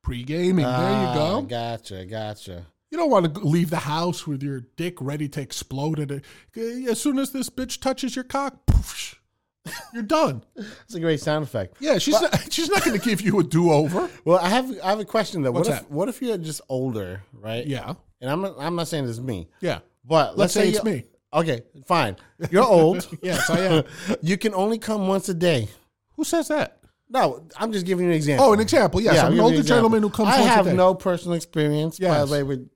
Pre 0.02 0.22
gaming. 0.22 0.64
there 0.64 1.08
you 1.08 1.14
go. 1.14 1.42
Gotcha, 1.42 2.04
gotcha. 2.06 2.66
You 2.90 2.98
don't 2.98 3.10
want 3.10 3.34
to 3.34 3.40
leave 3.40 3.70
the 3.70 3.78
house 3.78 4.26
with 4.26 4.42
your 4.42 4.60
dick 4.76 4.94
ready 5.00 5.28
to 5.30 5.40
explode 5.40 5.98
at 5.98 6.10
it. 6.12 6.24
As 6.88 7.00
soon 7.00 7.18
as 7.18 7.32
this 7.32 7.50
bitch 7.50 7.80
touches 7.80 8.14
your 8.14 8.24
cock, 8.24 8.64
poof, 8.66 9.20
you're 9.94 10.02
done. 10.02 10.42
That's 10.56 10.94
a 10.94 11.00
great 11.00 11.20
sound 11.20 11.44
effect. 11.44 11.76
Yeah, 11.80 11.98
she's 11.98 12.20
not, 12.20 12.46
she's 12.52 12.68
not 12.68 12.84
going 12.84 12.98
to 12.98 13.04
give 13.04 13.20
you 13.20 13.40
a 13.40 13.44
do 13.44 13.70
over. 13.72 14.08
Well, 14.24 14.38
I 14.38 14.48
have 14.48 14.70
I 14.82 14.90
have 14.90 15.00
a 15.00 15.04
question 15.04 15.42
though. 15.42 15.52
What's 15.52 15.68
what 15.68 15.76
if 15.76 15.82
that? 15.82 15.90
what 15.90 16.08
if 16.08 16.22
you're 16.22 16.38
just 16.38 16.60
older, 16.68 17.22
right? 17.32 17.66
Yeah, 17.66 17.94
And 18.20 18.30
I'm 18.30 18.40
not, 18.42 18.54
I'm 18.58 18.76
not 18.76 18.88
saying 18.88 19.06
this 19.06 19.16
is 19.18 19.22
me, 19.22 19.48
yeah. 19.60 19.80
but 20.04 20.36
Let's 20.36 20.52
say 20.52 20.68
it's 20.68 20.84
me. 20.84 21.04
Okay, 21.32 21.62
fine. 21.86 22.16
You're 22.50 22.64
old. 22.64 23.06
Yes, 23.22 23.50
I 23.50 23.60
am. 23.60 23.84
you 24.22 24.38
can 24.38 24.54
only 24.54 24.78
come 24.78 25.06
once 25.08 25.28
a 25.28 25.34
day. 25.34 25.68
Who 26.16 26.24
says 26.24 26.48
that? 26.48 26.78
No, 27.08 27.46
I'm 27.56 27.72
just 27.72 27.86
giving 27.86 28.06
you 28.06 28.10
an 28.10 28.16
example. 28.16 28.46
Oh, 28.46 28.52
an 28.52 28.60
example. 28.60 29.00
Yes, 29.00 29.18
I'm 29.18 29.26
I'm 29.26 29.32
an 29.34 29.40
older 29.40 29.56
an 29.58 29.66
gentleman 29.66 30.02
who 30.02 30.10
comes 30.10 30.30
I 30.30 30.40
once 30.40 30.46
a 30.46 30.48
have 30.48 30.74
no 30.74 30.94
personal 30.94 31.34
experience, 31.34 31.98
by 31.98 32.24
the 32.24 32.32
way, 32.32 32.42
with 32.42 32.68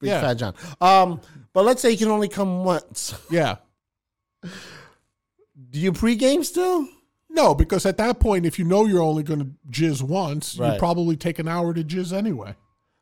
Big 0.00 0.08
Yeah. 0.10 0.20
Fat 0.20 0.34
John. 0.34 0.54
Um, 0.80 1.20
but 1.52 1.64
let's 1.64 1.82
say 1.82 1.90
you 1.90 1.98
can 1.98 2.08
only 2.08 2.28
come 2.28 2.64
once. 2.64 3.14
Yeah. 3.30 3.56
Do 5.70 5.80
you 5.80 5.92
pregame 5.92 6.44
still? 6.44 6.86
No, 7.30 7.54
because 7.54 7.86
at 7.86 7.96
that 7.98 8.20
point, 8.20 8.46
if 8.46 8.58
you 8.58 8.64
know 8.64 8.86
you're 8.86 9.02
only 9.02 9.22
going 9.22 9.40
to 9.40 9.50
jizz 9.70 10.02
once, 10.02 10.56
you 10.56 10.74
probably 10.78 11.16
take 11.16 11.38
an 11.38 11.48
hour 11.48 11.74
to 11.74 11.82
jizz 11.82 12.12
anyway. 12.12 12.54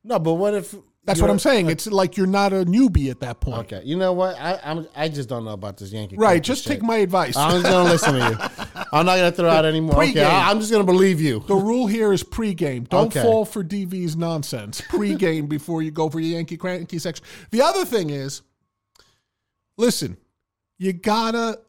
No, 0.03 0.19
but 0.19 0.35
what 0.35 0.55
if? 0.55 0.75
That's 1.07 1.21
what 1.21 1.31
I'm 1.31 1.39
saying. 1.39 1.69
It's 1.69 1.87
like 1.87 2.17
you're 2.17 2.27
not 2.27 2.53
a 2.55 2.65
newbie 2.65 3.11
at 3.11 3.21
that 3.21 3.41
point. 3.41 3.59
Okay, 3.73 3.83
you 3.85 3.97
know 3.97 4.15
what? 4.15 4.37
I 4.41 4.59
I'm, 4.65 4.89
I 4.97 5.11
just 5.11 5.29
don't 5.29 5.45
know 5.45 5.53
about 5.53 5.77
this 5.77 5.93
Yankee. 5.93 6.17
Right. 6.17 6.43
Just 6.43 6.65
shit. 6.65 6.75
take 6.75 6.83
my 6.83 6.97
advice. 6.97 7.37
I'm 7.37 7.61
just 7.61 7.65
gonna 7.65 7.91
listen 7.91 8.15
to 8.15 8.19
you. 8.21 8.83
I'm 8.93 9.05
not 9.05 9.17
gonna 9.17 9.33
throw 9.33 9.51
out 9.51 9.67
any 9.67 9.81
more. 9.81 10.03
Okay. 10.03 10.25
I, 10.25 10.51
am 10.51 10.61
just 10.61 10.73
gonna 10.73 10.85
believe 10.85 11.21
you. 11.21 11.41
the 11.47 11.55
rule 11.55 11.87
here 11.87 12.13
is 12.13 12.25
pregame. 12.25 12.89
Don't 12.89 13.09
Okay. 13.09 13.23
fall 13.23 13.45
for 13.45 13.63
DV's 13.63 14.17
nonsense. 14.17 14.81
Pregame 14.89 15.47
before 15.47 15.83
you 15.83 15.91
go 15.91 16.09
for 16.09 16.21
your 16.21 16.37
Yankee 16.37 16.57
cranky 16.57 16.99
section. 16.99 17.25
The 17.51 17.61
other 17.61 17.85
thing 17.85 18.09
is, 18.09 18.41
listen, 19.77 20.17
you 20.79 20.95
gotta 20.95 21.61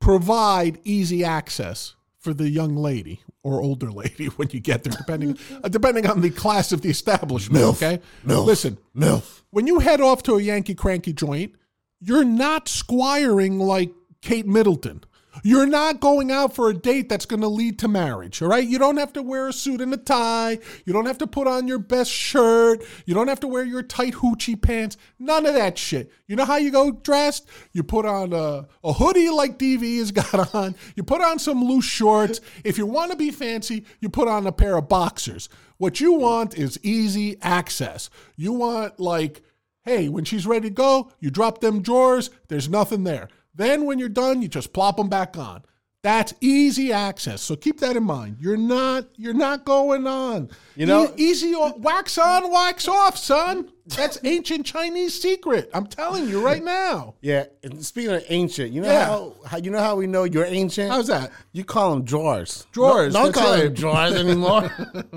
provide 0.00 0.78
easy 0.84 1.24
access 1.24 1.94
for 2.18 2.34
the 2.34 2.48
young 2.48 2.76
lady 2.76 3.20
or 3.42 3.62
older 3.62 3.90
lady 3.90 4.26
when 4.36 4.48
you 4.50 4.60
get 4.60 4.84
there, 4.84 4.92
depending 4.92 5.38
uh, 5.62 5.68
depending 5.68 6.06
on 6.06 6.20
the 6.20 6.30
class 6.30 6.72
of 6.72 6.82
the 6.82 6.90
establishment. 6.90 7.64
Milf. 7.64 7.82
Okay, 7.82 8.02
Milf. 8.26 8.44
listen, 8.44 8.78
Milf. 8.96 9.42
when 9.50 9.66
you 9.66 9.78
head 9.80 10.00
off 10.00 10.22
to 10.24 10.34
a 10.34 10.42
Yankee 10.42 10.74
cranky 10.74 11.12
joint, 11.12 11.54
you're 12.00 12.24
not 12.24 12.68
squiring 12.68 13.58
like 13.58 13.90
Kate 14.22 14.46
Middleton. 14.46 15.02
You're 15.42 15.66
not 15.66 16.00
going 16.00 16.30
out 16.30 16.54
for 16.54 16.70
a 16.70 16.74
date 16.74 17.08
that's 17.08 17.26
going 17.26 17.42
to 17.42 17.48
lead 17.48 17.78
to 17.80 17.88
marriage, 17.88 18.42
all 18.42 18.48
right? 18.48 18.66
You 18.66 18.78
don't 18.78 18.96
have 18.96 19.12
to 19.14 19.22
wear 19.22 19.48
a 19.48 19.52
suit 19.52 19.80
and 19.80 19.92
a 19.92 19.96
tie. 19.96 20.58
You 20.84 20.92
don't 20.92 21.06
have 21.06 21.18
to 21.18 21.26
put 21.26 21.46
on 21.46 21.68
your 21.68 21.78
best 21.78 22.10
shirt. 22.10 22.82
You 23.06 23.14
don't 23.14 23.28
have 23.28 23.40
to 23.40 23.48
wear 23.48 23.64
your 23.64 23.82
tight 23.82 24.14
hoochie 24.14 24.60
pants. 24.60 24.96
None 25.18 25.46
of 25.46 25.54
that 25.54 25.78
shit. 25.78 26.10
You 26.26 26.36
know 26.36 26.44
how 26.44 26.56
you 26.56 26.70
go 26.70 26.90
dressed? 26.90 27.48
You 27.72 27.82
put 27.82 28.06
on 28.06 28.32
a, 28.32 28.66
a 28.84 28.92
hoodie 28.92 29.30
like 29.30 29.58
DV 29.58 29.98
has 29.98 30.12
got 30.12 30.54
on. 30.54 30.74
You 30.96 31.02
put 31.02 31.20
on 31.20 31.38
some 31.38 31.64
loose 31.64 31.84
shorts. 31.84 32.40
If 32.64 32.78
you 32.78 32.86
want 32.86 33.10
to 33.12 33.16
be 33.16 33.30
fancy, 33.30 33.84
you 34.00 34.08
put 34.08 34.28
on 34.28 34.46
a 34.46 34.52
pair 34.52 34.76
of 34.76 34.88
boxers. 34.88 35.48
What 35.76 36.00
you 36.00 36.14
want 36.14 36.56
is 36.58 36.78
easy 36.82 37.36
access. 37.42 38.10
You 38.36 38.52
want 38.52 38.98
like 38.98 39.42
Hey, 39.88 40.10
when 40.10 40.24
she's 40.24 40.46
ready 40.46 40.68
to 40.68 40.74
go, 40.74 41.12
you 41.18 41.30
drop 41.30 41.62
them 41.62 41.80
drawers, 41.80 42.28
there's 42.48 42.68
nothing 42.68 43.04
there. 43.04 43.30
Then 43.58 43.84
when 43.84 43.98
you're 43.98 44.08
done, 44.08 44.40
you 44.40 44.48
just 44.48 44.72
plop 44.72 44.96
them 44.96 45.08
back 45.10 45.36
on. 45.36 45.62
That's 46.04 46.32
easy 46.40 46.92
access. 46.92 47.42
So 47.42 47.56
keep 47.56 47.80
that 47.80 47.96
in 47.96 48.04
mind. 48.04 48.36
You're 48.38 48.56
not 48.56 49.06
you're 49.16 49.34
not 49.34 49.64
going 49.64 50.06
on. 50.06 50.48
You 50.76 50.86
know- 50.86 51.08
E- 51.16 51.24
easy 51.30 51.54
wax 51.76 52.16
on, 52.16 52.52
wax 52.52 52.86
off, 52.86 53.18
son. 53.18 53.68
That's 53.84 54.16
ancient 54.22 54.64
Chinese 54.64 55.20
secret. 55.20 55.68
I'm 55.74 55.86
telling 55.88 56.28
you 56.28 56.40
right 56.40 56.62
now. 56.62 57.16
Yeah. 57.20 57.46
And 57.64 57.84
speaking 57.84 58.12
of 58.12 58.22
ancient, 58.28 58.70
you 58.70 58.80
know 58.82 58.88
Yeah. 58.88 59.06
how, 59.06 59.34
how 59.44 59.56
you 59.56 59.72
know 59.72 59.80
how 59.80 59.96
we 59.96 60.06
know 60.06 60.22
you're 60.22 60.44
ancient? 60.44 60.88
How's 60.92 61.08
that? 61.08 61.32
You 61.52 61.64
call 61.64 61.90
them 61.90 62.04
drawers. 62.04 62.64
Drawers, 62.70 63.12
Don't, 63.12 63.32
don't 63.32 63.34
call 63.34 63.56
them 63.56 63.74
drawers 63.74 64.14
anymore. 64.14 64.70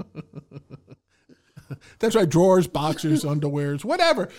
That's 2.00 2.15
right. 2.15 2.27
Drawers, 2.27 2.67
boxers, 2.67 3.24
underwears, 3.33 3.86
whatever. 3.86 4.29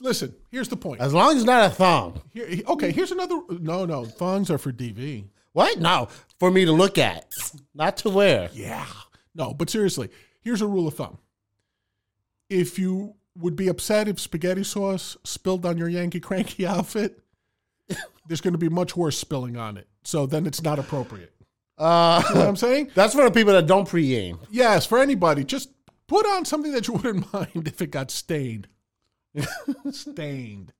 Listen, 0.00 0.34
here's 0.50 0.68
the 0.68 0.76
point. 0.76 1.00
as 1.00 1.12
long 1.12 1.30
as 1.32 1.36
it's 1.36 1.44
not 1.44 1.70
a 1.70 1.74
thong. 1.74 2.20
Here, 2.32 2.48
okay, 2.68 2.90
here's 2.90 3.10
another. 3.12 3.40
No, 3.50 3.84
no, 3.84 4.04
thongs 4.04 4.50
are 4.50 4.58
for 4.58 4.72
DV. 4.72 5.24
What? 5.52 5.78
No, 5.78 6.08
for 6.38 6.50
me 6.50 6.64
to 6.64 6.72
look 6.72 6.96
at, 6.98 7.26
not 7.74 7.96
to 7.98 8.10
wear. 8.10 8.48
Yeah. 8.52 8.86
No, 9.34 9.52
but 9.52 9.68
seriously, 9.70 10.08
here's 10.40 10.62
a 10.62 10.66
rule 10.66 10.88
of 10.88 10.94
thumb. 10.94 11.18
If 12.48 12.78
you 12.78 13.14
would 13.38 13.56
be 13.56 13.68
upset 13.68 14.08
if 14.08 14.18
spaghetti 14.18 14.64
sauce 14.64 15.16
spilled 15.24 15.64
on 15.66 15.78
your 15.78 15.88
Yankee 15.88 16.20
Cranky 16.20 16.66
outfit, 16.66 17.20
there's 18.26 18.40
going 18.40 18.52
to 18.54 18.58
be 18.58 18.68
much 18.68 18.96
worse 18.96 19.18
spilling 19.18 19.56
on 19.56 19.76
it. 19.76 19.86
So 20.02 20.26
then 20.26 20.46
it's 20.46 20.62
not 20.62 20.78
appropriate. 20.78 21.32
Uh, 21.78 22.22
You 22.28 22.34
know 22.34 22.40
what 22.40 22.48
I'm 22.48 22.56
saying? 22.56 22.90
that's 22.94 23.14
for 23.14 23.24
the 23.24 23.30
people 23.30 23.52
that 23.52 23.66
don't 23.66 23.88
pre-aim. 23.88 24.38
Yes, 24.50 24.86
for 24.86 24.98
anybody, 24.98 25.44
just 25.44 25.70
put 26.06 26.26
on 26.26 26.44
something 26.44 26.72
that 26.72 26.88
you 26.88 26.94
wouldn't 26.94 27.32
mind 27.32 27.66
if 27.68 27.80
it 27.82 27.90
got 27.90 28.10
stained. 28.10 28.66
stained. 29.90 30.72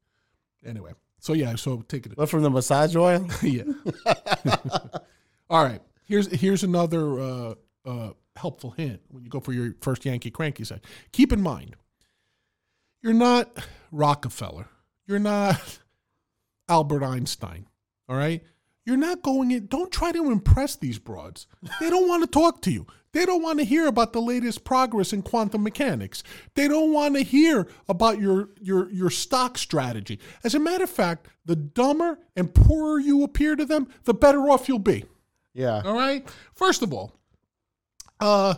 Anyway, 0.64 0.92
so 1.18 1.32
yeah, 1.32 1.54
so 1.54 1.82
take 1.88 2.06
it. 2.06 2.16
But 2.16 2.28
from 2.28 2.42
the 2.42 2.50
massage 2.50 2.94
oil? 2.96 3.26
yeah. 3.42 3.64
All 5.48 5.64
right. 5.64 5.80
Here's 6.04 6.26
here's 6.26 6.64
another 6.64 7.20
uh, 7.20 7.54
uh, 7.84 8.10
helpful 8.36 8.72
hint 8.72 9.00
when 9.08 9.24
you 9.24 9.30
go 9.30 9.40
for 9.40 9.52
your 9.52 9.74
first 9.80 10.04
Yankee 10.04 10.30
cranky 10.30 10.64
set. 10.64 10.84
Keep 11.12 11.32
in 11.32 11.40
mind, 11.40 11.76
you're 13.02 13.12
not 13.12 13.56
Rockefeller. 13.92 14.68
You're 15.06 15.18
not 15.18 15.78
Albert 16.68 17.02
Einstein. 17.02 17.66
All 18.08 18.16
right. 18.16 18.42
You're 18.90 18.98
not 18.98 19.22
going 19.22 19.52
in. 19.52 19.66
Don't 19.66 19.92
try 19.92 20.10
to 20.10 20.32
impress 20.32 20.74
these 20.74 20.98
broads. 20.98 21.46
They 21.78 21.88
don't 21.90 22.08
want 22.08 22.24
to 22.24 22.26
talk 22.26 22.60
to 22.62 22.72
you. 22.72 22.88
They 23.12 23.24
don't 23.24 23.40
want 23.40 23.60
to 23.60 23.64
hear 23.64 23.86
about 23.86 24.12
the 24.12 24.20
latest 24.20 24.64
progress 24.64 25.12
in 25.12 25.22
quantum 25.22 25.62
mechanics. 25.62 26.24
They 26.56 26.66
don't 26.66 26.92
want 26.92 27.14
to 27.14 27.22
hear 27.22 27.68
about 27.88 28.20
your 28.20 28.48
your 28.60 28.90
your 28.90 29.08
stock 29.08 29.58
strategy. 29.58 30.18
As 30.42 30.56
a 30.56 30.58
matter 30.58 30.82
of 30.82 30.90
fact, 30.90 31.28
the 31.44 31.54
dumber 31.54 32.18
and 32.34 32.52
poorer 32.52 32.98
you 32.98 33.22
appear 33.22 33.54
to 33.54 33.64
them, 33.64 33.86
the 34.06 34.14
better 34.14 34.50
off 34.50 34.68
you'll 34.68 34.80
be. 34.80 35.04
Yeah. 35.54 35.82
All 35.84 35.94
right. 35.94 36.28
First 36.52 36.82
of 36.82 36.92
all, 36.92 37.12
uh, 38.18 38.54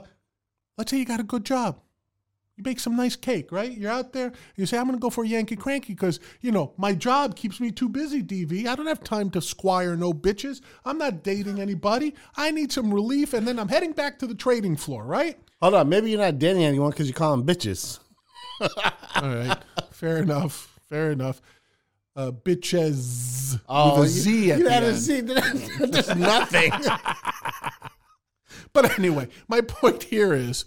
let's 0.79 0.91
say 0.91 0.97
you 0.97 1.05
got 1.05 1.21
a 1.21 1.25
good 1.25 1.45
job. 1.45 1.79
You 2.57 2.65
make 2.65 2.81
some 2.81 2.97
nice 2.97 3.17
cake, 3.17 3.51
right? 3.51 3.71
You're 3.73 3.91
out 3.91 4.13
there. 4.13 4.31
You 4.57 4.67
say, 4.67 4.77
I'm 4.77 4.85
going 4.85 4.99
to 4.99 5.01
go 5.01 5.09
for 5.09 5.25
a 5.25 5.27
Yankee 5.27 5.57
Cranky 5.57 5.95
because, 5.95 6.21
you 6.43 6.53
know, 6.53 6.75
my 6.77 6.95
job 6.95 7.35
keeps 7.35 7.61
me 7.61 7.71
too 7.71 7.89
busy, 7.89 8.23
DV. 8.23 8.67
I 8.67 8.75
don't 8.75 8.87
have 8.87 9.03
time 9.03 9.31
to 9.31 9.41
squire 9.41 9.97
no 9.97 10.13
bitches. 10.13 10.61
I'm 10.85 10.99
not 10.99 11.23
dating 11.25 11.61
anybody. 11.61 12.15
I 12.37 12.51
need 12.51 12.71
some 12.71 12.93
relief. 12.93 13.33
And 13.33 13.49
then 13.49 13.59
I'm 13.59 13.69
heading 13.69 13.93
back 13.93 14.19
to 14.19 14.27
the 14.27 14.35
trading 14.35 14.77
floor, 14.77 15.05
right? 15.05 15.39
Hold 15.63 15.75
on. 15.75 15.89
Maybe 15.89 16.11
you're 16.11 16.21
not 16.21 16.39
dating 16.39 16.63
anyone 16.65 16.91
because 16.91 17.09
you 17.09 17.15
call 17.15 17.35
them 17.35 17.47
bitches. 17.47 18.01
All 18.61 18.69
right. 19.35 19.57
Fair 19.91 20.19
enough. 20.19 20.79
Fair 20.91 21.11
enough. 21.13 21.41
Uh, 22.15 22.31
bitches 22.33 23.59
Oh, 23.67 24.01
with 24.01 24.09
a 24.11 24.13
Z 24.13 24.53
at 24.53 24.59
you 24.59 24.65
the 24.65 24.71
had 24.71 24.83
end. 24.85 24.93
a 24.95 24.99
Z. 24.99 25.21
There's 25.23 26.15
nothing. 26.17 26.71
But 28.75 28.99
anyway, 28.99 29.29
my 29.49 29.61
point 29.61 30.05
here 30.05 30.33
is 30.33 30.65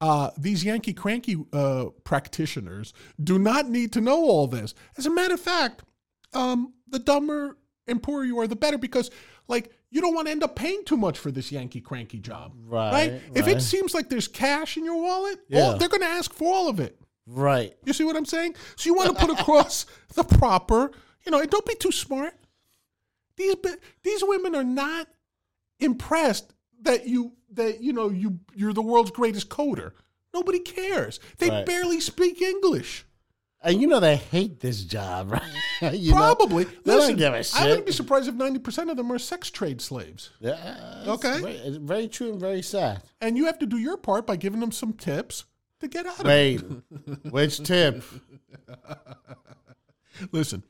uh, 0.00 0.30
these 0.36 0.64
Yankee 0.64 0.92
cranky 0.92 1.36
uh, 1.52 1.86
practitioners 2.04 2.92
do 3.22 3.38
not 3.38 3.68
need 3.68 3.92
to 3.94 4.00
know 4.00 4.16
all 4.24 4.46
this. 4.46 4.74
As 4.98 5.06
a 5.06 5.10
matter 5.10 5.34
of 5.34 5.40
fact, 5.40 5.82
um, 6.34 6.74
the 6.88 6.98
dumber 6.98 7.56
and 7.86 8.02
poorer 8.02 8.24
you 8.24 8.38
are, 8.40 8.46
the 8.46 8.56
better 8.56 8.76
because, 8.78 9.10
like, 9.48 9.72
you 9.90 10.00
don't 10.00 10.14
want 10.14 10.26
to 10.26 10.32
end 10.32 10.42
up 10.42 10.56
paying 10.56 10.84
too 10.84 10.96
much 10.96 11.18
for 11.18 11.30
this 11.30 11.50
Yankee 11.52 11.80
cranky 11.80 12.18
job. 12.18 12.52
Right, 12.66 13.22
If 13.34 13.46
it 13.46 13.62
seems 13.62 13.94
like 13.94 14.08
there's 14.10 14.28
cash 14.28 14.76
in 14.76 14.84
your 14.84 15.00
wallet, 15.00 15.38
Yeah. 15.48 15.60
all, 15.62 15.78
they're 15.78 15.88
going 15.88 16.02
to 16.02 16.06
ask 16.08 16.32
for 16.34 16.52
all 16.52 16.68
of 16.68 16.80
it. 16.80 17.00
right. 17.26 17.74
You 17.84 17.92
see 17.92 18.04
what 18.04 18.16
I'm 18.16 18.24
saying? 18.26 18.56
So 18.76 18.88
you 18.88 18.94
want 18.94 19.16
to 19.16 19.26
put 19.26 19.38
across 19.40 19.86
the 20.14 20.24
proper, 20.24 20.90
you 21.24 21.32
know, 21.32 21.40
and 21.40 21.48
don't 21.48 21.64
be 21.64 21.74
too 21.76 21.92
smart. 21.92 22.34
These 23.36 23.54
these 24.02 24.22
women 24.24 24.54
are 24.54 24.64
not 24.64 25.08
impressed 25.78 26.52
that 26.86 27.06
you 27.06 27.32
that 27.52 27.82
you 27.82 27.92
know 27.92 28.08
you 28.08 28.40
you're 28.54 28.72
the 28.72 28.82
world's 28.82 29.10
greatest 29.10 29.48
coder. 29.48 29.92
Nobody 30.34 30.58
cares. 30.58 31.20
They 31.38 31.48
Right. 31.50 31.64
barely 31.66 32.00
speak 32.00 32.40
English. 32.42 33.04
And 33.62 33.80
you 33.80 33.86
know 33.86 34.00
they 34.00 34.16
hate 34.16 34.60
this 34.60 34.84
job, 34.84 35.32
right? 35.80 35.92
You 35.94 36.10
know? 36.12 36.16
Probably. 36.18 36.64
They 36.64 36.70
don't 36.84 36.98
Listen, 37.00 37.16
give 37.16 37.32
a 37.32 37.38
I 37.38 37.42
shit. 37.42 37.62
wouldn't 37.68 37.86
be 37.86 37.92
surprised 37.92 38.28
if 38.28 38.34
90% 38.34 38.90
of 38.90 38.96
them 38.96 39.10
are 39.10 39.18
sex 39.18 39.50
trade 39.50 39.80
slaves. 39.80 40.30
Yeah, 40.40 41.04
Okay. 41.06 41.40
Very, 41.40 41.52
it's 41.54 41.76
very 41.78 42.06
true 42.08 42.30
and 42.32 42.40
very 42.40 42.62
sad. 42.62 43.02
And 43.20 43.36
you 43.36 43.46
have 43.46 43.58
to 43.60 43.66
do 43.66 43.78
your 43.78 43.96
part 43.96 44.26
by 44.26 44.36
giving 44.36 44.60
them 44.60 44.72
some 44.72 44.92
tips 44.92 45.44
to 45.80 45.88
get 45.88 46.06
out 46.06 46.20
of 46.20 46.26
Wait, 46.26 46.58
which 47.30 47.58
tip? 47.62 48.04
Listen. 50.32 50.62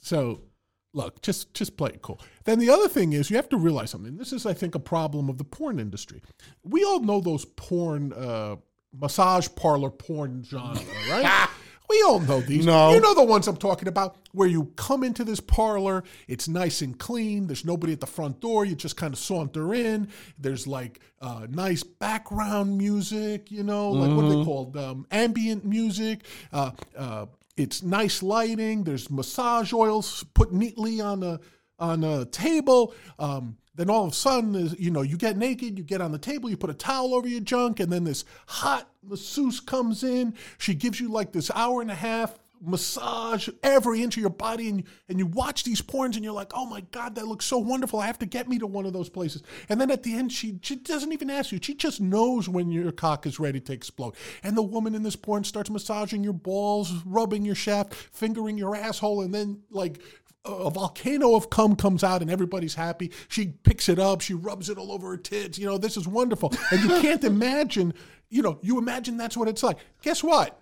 So 0.00 0.42
look, 0.92 1.22
just 1.22 1.54
just 1.54 1.76
play 1.76 1.90
it 1.90 2.02
cool. 2.02 2.20
Then 2.44 2.58
the 2.58 2.70
other 2.70 2.88
thing 2.88 3.12
is 3.12 3.30
you 3.30 3.36
have 3.36 3.48
to 3.50 3.56
realize 3.56 3.90
something. 3.90 4.16
This 4.16 4.32
is, 4.32 4.46
I 4.46 4.54
think, 4.54 4.74
a 4.74 4.80
problem 4.80 5.28
of 5.28 5.38
the 5.38 5.44
porn 5.44 5.78
industry. 5.78 6.22
We 6.62 6.84
all 6.84 7.00
know 7.00 7.20
those 7.20 7.44
porn 7.44 8.12
uh, 8.12 8.56
massage 8.98 9.48
parlor 9.56 9.90
porn 9.90 10.44
genre, 10.44 10.80
right? 11.10 11.48
We 11.88 12.02
all 12.02 12.20
know 12.20 12.40
these. 12.40 12.64
No. 12.64 12.92
You 12.94 13.00
know 13.00 13.14
the 13.14 13.24
ones 13.24 13.48
I'm 13.48 13.56
talking 13.56 13.88
about, 13.88 14.16
where 14.30 14.46
you 14.46 14.66
come 14.76 15.02
into 15.02 15.24
this 15.24 15.40
parlor, 15.40 16.04
it's 16.28 16.46
nice 16.46 16.82
and 16.82 16.96
clean. 16.96 17.48
There's 17.48 17.64
nobody 17.64 17.92
at 17.92 17.98
the 18.00 18.06
front 18.06 18.40
door. 18.40 18.64
You 18.64 18.76
just 18.76 18.96
kind 18.96 19.12
of 19.12 19.18
saunter 19.18 19.74
in. 19.74 20.08
There's 20.38 20.68
like 20.68 21.00
uh, 21.20 21.48
nice 21.50 21.82
background 21.82 22.78
music, 22.78 23.50
you 23.50 23.64
know, 23.64 23.90
like 23.90 24.16
what 24.16 24.26
are 24.26 24.28
they 24.28 24.44
called? 24.44 24.76
Um, 24.76 25.04
ambient 25.10 25.64
music. 25.64 26.20
Uh, 26.52 26.70
uh, 26.96 27.26
it's 27.60 27.82
nice 27.82 28.22
lighting. 28.22 28.84
There's 28.84 29.10
massage 29.10 29.72
oils 29.72 30.24
put 30.34 30.52
neatly 30.52 31.00
on 31.00 31.22
a 31.22 31.40
on 31.78 32.04
a 32.04 32.24
table. 32.26 32.94
Um, 33.18 33.56
then 33.74 33.88
all 33.88 34.04
of 34.04 34.12
a 34.12 34.14
sudden, 34.14 34.74
you 34.78 34.90
know, 34.90 35.02
you 35.02 35.16
get 35.16 35.36
naked, 35.36 35.78
you 35.78 35.84
get 35.84 36.00
on 36.00 36.12
the 36.12 36.18
table, 36.18 36.50
you 36.50 36.56
put 36.56 36.70
a 36.70 36.74
towel 36.74 37.14
over 37.14 37.28
your 37.28 37.40
junk, 37.40 37.80
and 37.80 37.92
then 37.92 38.04
this 38.04 38.24
hot 38.46 38.90
masseuse 39.02 39.60
comes 39.60 40.02
in. 40.02 40.34
She 40.58 40.74
gives 40.74 41.00
you 41.00 41.10
like 41.10 41.32
this 41.32 41.50
hour 41.54 41.80
and 41.80 41.90
a 41.90 41.94
half 41.94 42.38
massage 42.60 43.48
every 43.62 44.02
inch 44.02 44.16
of 44.16 44.20
your 44.20 44.30
body, 44.30 44.68
and 44.68 44.84
and 45.08 45.18
you 45.18 45.26
watch 45.26 45.64
these 45.64 45.80
porns, 45.80 46.14
and 46.14 46.24
you're 46.24 46.32
like, 46.32 46.52
oh 46.54 46.66
my 46.66 46.82
god, 46.92 47.14
that 47.14 47.26
looks 47.26 47.46
so 47.46 47.58
wonderful. 47.58 48.00
I 48.00 48.06
have 48.06 48.18
to 48.20 48.26
get 48.26 48.48
me 48.48 48.58
to 48.58 48.66
one 48.66 48.86
of 48.86 48.92
those 48.92 49.08
places. 49.08 49.42
And 49.68 49.80
then 49.80 49.90
at 49.90 50.02
the 50.02 50.14
end, 50.14 50.32
she 50.32 50.58
she 50.62 50.76
doesn't 50.76 51.12
even 51.12 51.30
ask 51.30 51.52
you. 51.52 51.58
She 51.62 51.74
just 51.74 52.00
knows 52.00 52.48
when 52.48 52.70
your 52.70 52.92
cock 52.92 53.26
is 53.26 53.40
ready 53.40 53.60
to 53.60 53.72
explode. 53.72 54.14
And 54.42 54.56
the 54.56 54.62
woman 54.62 54.94
in 54.94 55.02
this 55.02 55.16
porn 55.16 55.44
starts 55.44 55.70
massaging 55.70 56.24
your 56.24 56.32
balls, 56.32 56.92
rubbing 57.04 57.44
your 57.44 57.54
shaft, 57.54 57.94
fingering 57.94 58.58
your 58.58 58.76
asshole, 58.76 59.22
and 59.22 59.34
then 59.34 59.62
like 59.70 60.00
a 60.44 60.70
volcano 60.70 61.34
of 61.34 61.50
cum 61.50 61.76
comes 61.76 62.02
out 62.02 62.22
and 62.22 62.30
everybody's 62.30 62.74
happy. 62.74 63.12
She 63.28 63.48
picks 63.62 63.88
it 63.88 63.98
up, 63.98 64.20
she 64.20 64.34
rubs 64.34 64.70
it 64.70 64.78
all 64.78 64.92
over 64.92 65.08
her 65.10 65.16
tits. 65.16 65.58
You 65.58 65.66
know, 65.66 65.78
this 65.78 65.96
is 65.96 66.08
wonderful. 66.08 66.52
And 66.70 66.80
you 66.80 66.88
can't 67.00 67.24
imagine, 67.24 67.92
you 68.30 68.42
know, 68.42 68.58
you 68.62 68.78
imagine 68.78 69.16
that's 69.16 69.36
what 69.36 69.48
it's 69.48 69.62
like. 69.62 69.78
Guess 70.02 70.22
what? 70.22 70.59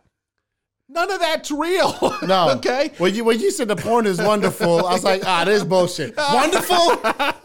None 0.90 1.10
of 1.10 1.20
that's 1.20 1.50
real. 1.50 1.96
No. 2.22 2.50
okay? 2.56 2.92
When 2.98 3.14
you 3.14 3.24
when 3.24 3.38
you 3.40 3.50
said 3.50 3.68
the 3.68 3.76
porn 3.76 4.06
is 4.06 4.18
wonderful, 4.18 4.86
I 4.86 4.94
was 4.94 5.04
like, 5.04 5.22
ah, 5.24 5.44
this 5.44 5.58
is 5.58 5.64
bullshit. 5.64 6.16
Wonderful? 6.16 6.96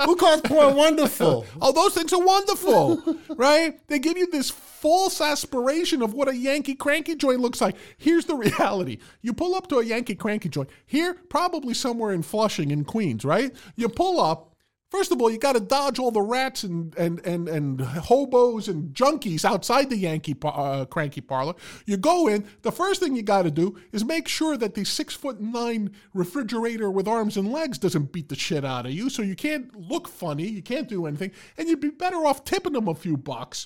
Who 0.06 0.16
calls 0.16 0.42
porn 0.42 0.76
wonderful? 0.76 1.46
Oh, 1.62 1.72
those 1.74 1.94
things 1.94 2.14
are 2.14 2.24
wonderful, 2.24 3.18
right? 3.36 3.86
They 3.88 4.00
give 4.00 4.18
you 4.18 4.28
this 4.32 4.50
false 4.50 5.20
aspiration 5.22 6.02
of 6.02 6.14
what 6.14 6.28
a 6.30 6.36
Yankee 6.36 6.76
cranky 6.76 7.16
joint 7.16 7.40
looks 7.40 7.60
like. 7.62 7.76
Here's 7.98 8.26
the 8.26 8.36
reality. 8.36 8.98
You 9.22 9.34
pull 9.34 9.56
up 9.56 9.68
to 9.68 9.80
a 9.80 9.84
Yankee 9.84 10.16
cranky 10.16 10.50
joint, 10.50 10.70
here, 10.86 11.14
probably 11.14 11.74
somewhere 11.74 12.14
in 12.14 12.22
Flushing 12.22 12.72
in 12.72 12.86
Queens, 12.86 13.26
right? 13.26 13.54
You 13.76 13.90
pull 13.90 14.22
up. 14.22 14.53
First 14.94 15.12
of 15.12 15.20
all, 15.20 15.32
you 15.32 15.40
got 15.40 15.54
to 15.54 15.60
dodge 15.60 15.98
all 15.98 16.12
the 16.12 16.22
rats 16.22 16.62
and, 16.62 16.96
and, 17.00 17.20
and, 17.26 17.50
and 17.50 17.82
hobos 17.82 18.68
and 18.68 18.94
junkies 18.94 19.44
outside 19.44 19.90
the 19.90 19.98
Yankee 19.98 20.36
uh, 20.44 20.86
cranky 20.86 21.20
parlor. 21.20 21.56
You 21.88 21.98
go 21.98 22.28
in. 22.28 22.46
The 22.62 22.72
first 22.72 23.00
thing 23.00 23.16
you 23.16 23.24
got 23.24 23.42
to 23.42 23.50
do 23.50 23.76
is 23.92 24.06
make 24.06 24.28
sure 24.28 24.56
that 24.56 24.76
the 24.76 24.84
six 24.84 25.16
foot 25.16 25.42
nine 25.42 25.96
refrigerator 26.14 26.92
with 26.92 27.08
arms 27.08 27.38
and 27.38 27.52
legs 27.52 27.80
doesn't 27.80 28.12
beat 28.12 28.30
the 28.30 28.36
shit 28.36 28.64
out 28.64 28.86
of 28.86 28.92
you. 28.92 29.10
So 29.10 29.24
you 29.24 29.36
can't 29.36 29.76
look 29.76 30.08
funny. 30.08 30.48
You 30.48 30.62
can't 30.62 30.88
do 30.88 31.08
anything. 31.08 31.32
And 31.58 31.68
you'd 31.68 31.80
be 31.80 31.90
better 31.90 32.28
off 32.28 32.44
tipping 32.44 32.76
him 32.76 32.88
a 32.88 32.94
few 32.94 33.18
bucks 33.18 33.66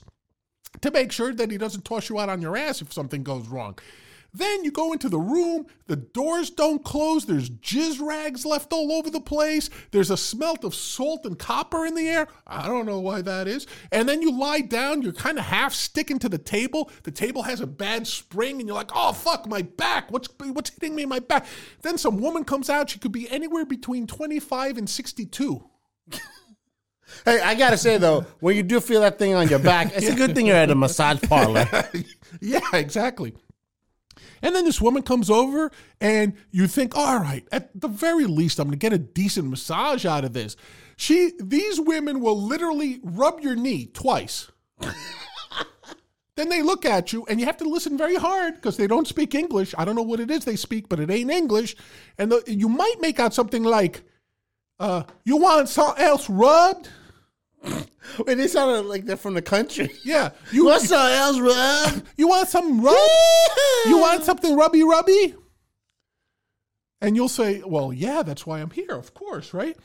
to 0.79 0.91
make 0.91 1.11
sure 1.11 1.33
that 1.33 1.51
he 1.51 1.57
doesn't 1.57 1.83
toss 1.83 2.07
you 2.07 2.21
out 2.21 2.29
on 2.29 2.41
your 2.41 2.55
ass 2.55 2.81
if 2.81 2.93
something 2.93 3.23
goes 3.23 3.49
wrong. 3.49 3.77
Then 4.33 4.63
you 4.63 4.71
go 4.71 4.93
into 4.93 5.09
the 5.09 5.19
room, 5.19 5.67
the 5.87 5.95
doors 5.95 6.49
don't 6.49 6.83
close, 6.83 7.25
there's 7.25 7.49
jizz 7.49 7.99
rags 7.99 8.45
left 8.45 8.71
all 8.71 8.91
over 8.91 9.09
the 9.09 9.21
place, 9.21 9.69
there's 9.91 10.11
a 10.11 10.17
smelt 10.17 10.63
of 10.63 10.75
salt 10.75 11.25
and 11.25 11.39
copper 11.39 11.85
in 11.85 11.95
the 11.95 12.07
air. 12.07 12.27
I 12.45 12.67
don't 12.67 12.85
know 12.85 12.99
why 12.99 13.21
that 13.21 13.47
is. 13.47 13.65
And 13.91 14.07
then 14.07 14.21
you 14.21 14.37
lie 14.37 14.61
down, 14.61 15.01
you're 15.01 15.13
kind 15.13 15.39
of 15.39 15.45
half 15.45 15.73
sticking 15.73 16.19
to 16.19 16.29
the 16.29 16.37
table. 16.37 16.91
The 17.03 17.11
table 17.11 17.43
has 17.43 17.61
a 17.61 17.67
bad 17.67 18.05
spring, 18.07 18.59
and 18.59 18.67
you're 18.67 18.75
like, 18.75 18.91
oh 18.93 19.13
fuck, 19.13 19.47
my 19.47 19.61
back. 19.61 20.11
What's 20.11 20.29
what's 20.37 20.69
hitting 20.69 20.95
me 20.95 21.03
in 21.03 21.09
my 21.09 21.19
back? 21.19 21.45
Then 21.81 21.97
some 21.97 22.17
woman 22.19 22.43
comes 22.43 22.69
out, 22.69 22.89
she 22.89 22.99
could 22.99 23.11
be 23.11 23.29
anywhere 23.29 23.65
between 23.65 24.07
25 24.07 24.77
and 24.77 24.89
62. 24.89 25.69
Hey, 27.25 27.39
I 27.39 27.55
gotta 27.55 27.77
say 27.77 27.97
though, 27.97 28.25
when 28.39 28.55
you 28.55 28.63
do 28.63 28.79
feel 28.79 29.01
that 29.01 29.17
thing 29.17 29.33
on 29.33 29.47
your 29.47 29.59
back, 29.59 29.91
it's 29.95 30.09
a 30.09 30.15
good 30.15 30.35
thing 30.35 30.47
you're 30.47 30.57
at 30.57 30.69
a 30.69 30.75
massage 30.75 31.21
parlor. 31.21 31.67
yeah, 32.41 32.59
exactly. 32.73 33.33
And 34.41 34.55
then 34.55 34.65
this 34.65 34.81
woman 34.81 35.03
comes 35.03 35.29
over, 35.29 35.71
and 35.99 36.33
you 36.51 36.67
think, 36.67 36.95
all 36.95 37.19
right, 37.19 37.47
at 37.51 37.69
the 37.79 37.87
very 37.87 38.25
least, 38.25 38.59
I'm 38.59 38.69
to 38.71 38.77
get 38.77 38.93
a 38.93 38.97
decent 38.97 39.49
massage 39.49 40.05
out 40.05 40.23
of 40.23 40.33
this. 40.33 40.55
She, 40.95 41.31
these 41.39 41.79
women 41.79 42.21
will 42.21 42.41
literally 42.41 42.99
rub 43.03 43.41
your 43.41 43.55
knee 43.55 43.87
twice. 43.87 44.51
Then 46.37 46.49
they 46.49 46.61
look 46.61 46.85
at 46.85 47.11
you, 47.11 47.25
and 47.27 47.39
you 47.39 47.47
have 47.47 47.57
to 47.57 47.67
listen 47.67 47.97
very 47.97 48.15
hard 48.15 48.53
because 48.53 48.77
they 48.77 48.85
don't 48.85 49.07
speak 49.07 49.33
English. 49.33 49.73
I 49.75 49.83
don't 49.83 49.95
know 49.95 50.03
what 50.03 50.19
it 50.19 50.29
is 50.29 50.45
they 50.45 50.55
speak, 50.55 50.87
but 50.87 50.99
it 50.99 51.09
ain't 51.09 51.31
English. 51.31 51.75
And 52.19 52.31
the, 52.31 52.43
you 52.45 52.69
might 52.69 53.01
make 53.01 53.19
out 53.19 53.33
something 53.33 53.63
like, 53.63 54.03
uh, 54.79 55.01
"You 55.25 55.37
want 55.37 55.67
something 55.67 56.01
else 56.03 56.29
rubbed?" 56.29 56.89
Wait, 58.25 58.35
they 58.35 58.47
sounded 58.47 58.87
like 58.87 59.05
they're 59.05 59.17
from 59.17 59.33
the 59.33 59.41
country. 59.41 59.91
Yeah, 60.03 60.31
you 60.51 60.65
What's 60.65 60.91
up, 60.91 61.09
else, 61.09 61.39
Rob? 61.39 62.05
you 62.17 62.27
want 62.27 62.47
some 62.47 62.81
rub? 62.81 62.95
you 63.85 63.97
want 63.97 64.23
something 64.23 64.55
rubby 64.55 64.83
rubby? 64.83 65.35
And 67.01 67.15
you'll 67.15 67.29
say, 67.29 67.61
"Well, 67.65 67.93
yeah, 67.93 68.23
that's 68.23 68.45
why 68.45 68.59
I'm 68.59 68.71
here, 68.71 68.91
of 68.91 69.13
course, 69.13 69.53
right?" 69.53 69.77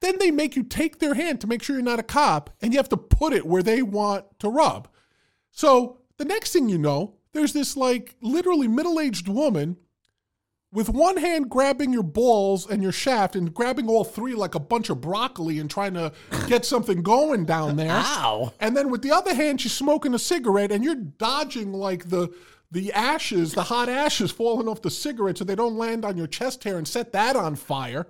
Then 0.00 0.18
they 0.18 0.30
make 0.30 0.56
you 0.56 0.62
take 0.62 0.98
their 0.98 1.14
hand 1.14 1.40
to 1.40 1.46
make 1.46 1.62
sure 1.62 1.76
you're 1.76 1.82
not 1.82 2.00
a 2.00 2.04
cop, 2.04 2.50
and 2.60 2.72
you 2.72 2.78
have 2.78 2.88
to 2.90 2.96
put 2.96 3.32
it 3.32 3.46
where 3.46 3.62
they 3.62 3.82
want 3.82 4.38
to 4.40 4.48
rub. 4.48 4.88
So 5.50 5.98
the 6.18 6.24
next 6.24 6.52
thing 6.52 6.68
you 6.68 6.78
know, 6.78 7.16
there's 7.32 7.52
this 7.52 7.76
like 7.76 8.14
literally 8.20 8.68
middle 8.68 9.00
aged 9.00 9.28
woman 9.28 9.76
with 10.76 10.90
one 10.90 11.16
hand 11.16 11.48
grabbing 11.48 11.90
your 11.90 12.02
balls 12.02 12.68
and 12.68 12.82
your 12.82 12.92
shaft 12.92 13.34
and 13.34 13.54
grabbing 13.54 13.88
all 13.88 14.04
three 14.04 14.34
like 14.34 14.54
a 14.54 14.60
bunch 14.60 14.90
of 14.90 15.00
broccoli 15.00 15.58
and 15.58 15.70
trying 15.70 15.94
to 15.94 16.12
get 16.48 16.66
something 16.66 17.02
going 17.02 17.46
down 17.46 17.76
there. 17.76 17.90
Ow. 17.90 18.52
And 18.60 18.76
then 18.76 18.90
with 18.90 19.00
the 19.00 19.10
other 19.10 19.34
hand, 19.34 19.58
she's 19.58 19.72
smoking 19.72 20.12
a 20.12 20.18
cigarette, 20.18 20.70
and 20.70 20.84
you're 20.84 20.94
dodging 20.94 21.72
like 21.72 22.10
the 22.10 22.28
the 22.70 22.92
ashes, 22.92 23.54
the 23.54 23.62
hot 23.62 23.88
ashes 23.88 24.30
falling 24.30 24.68
off 24.68 24.82
the 24.82 24.90
cigarette, 24.90 25.38
so 25.38 25.44
they 25.44 25.54
don't 25.54 25.78
land 25.78 26.04
on 26.04 26.18
your 26.18 26.26
chest 26.26 26.62
hair 26.64 26.76
and 26.76 26.86
set 26.86 27.10
that 27.12 27.36
on 27.36 27.56
fire. 27.56 28.06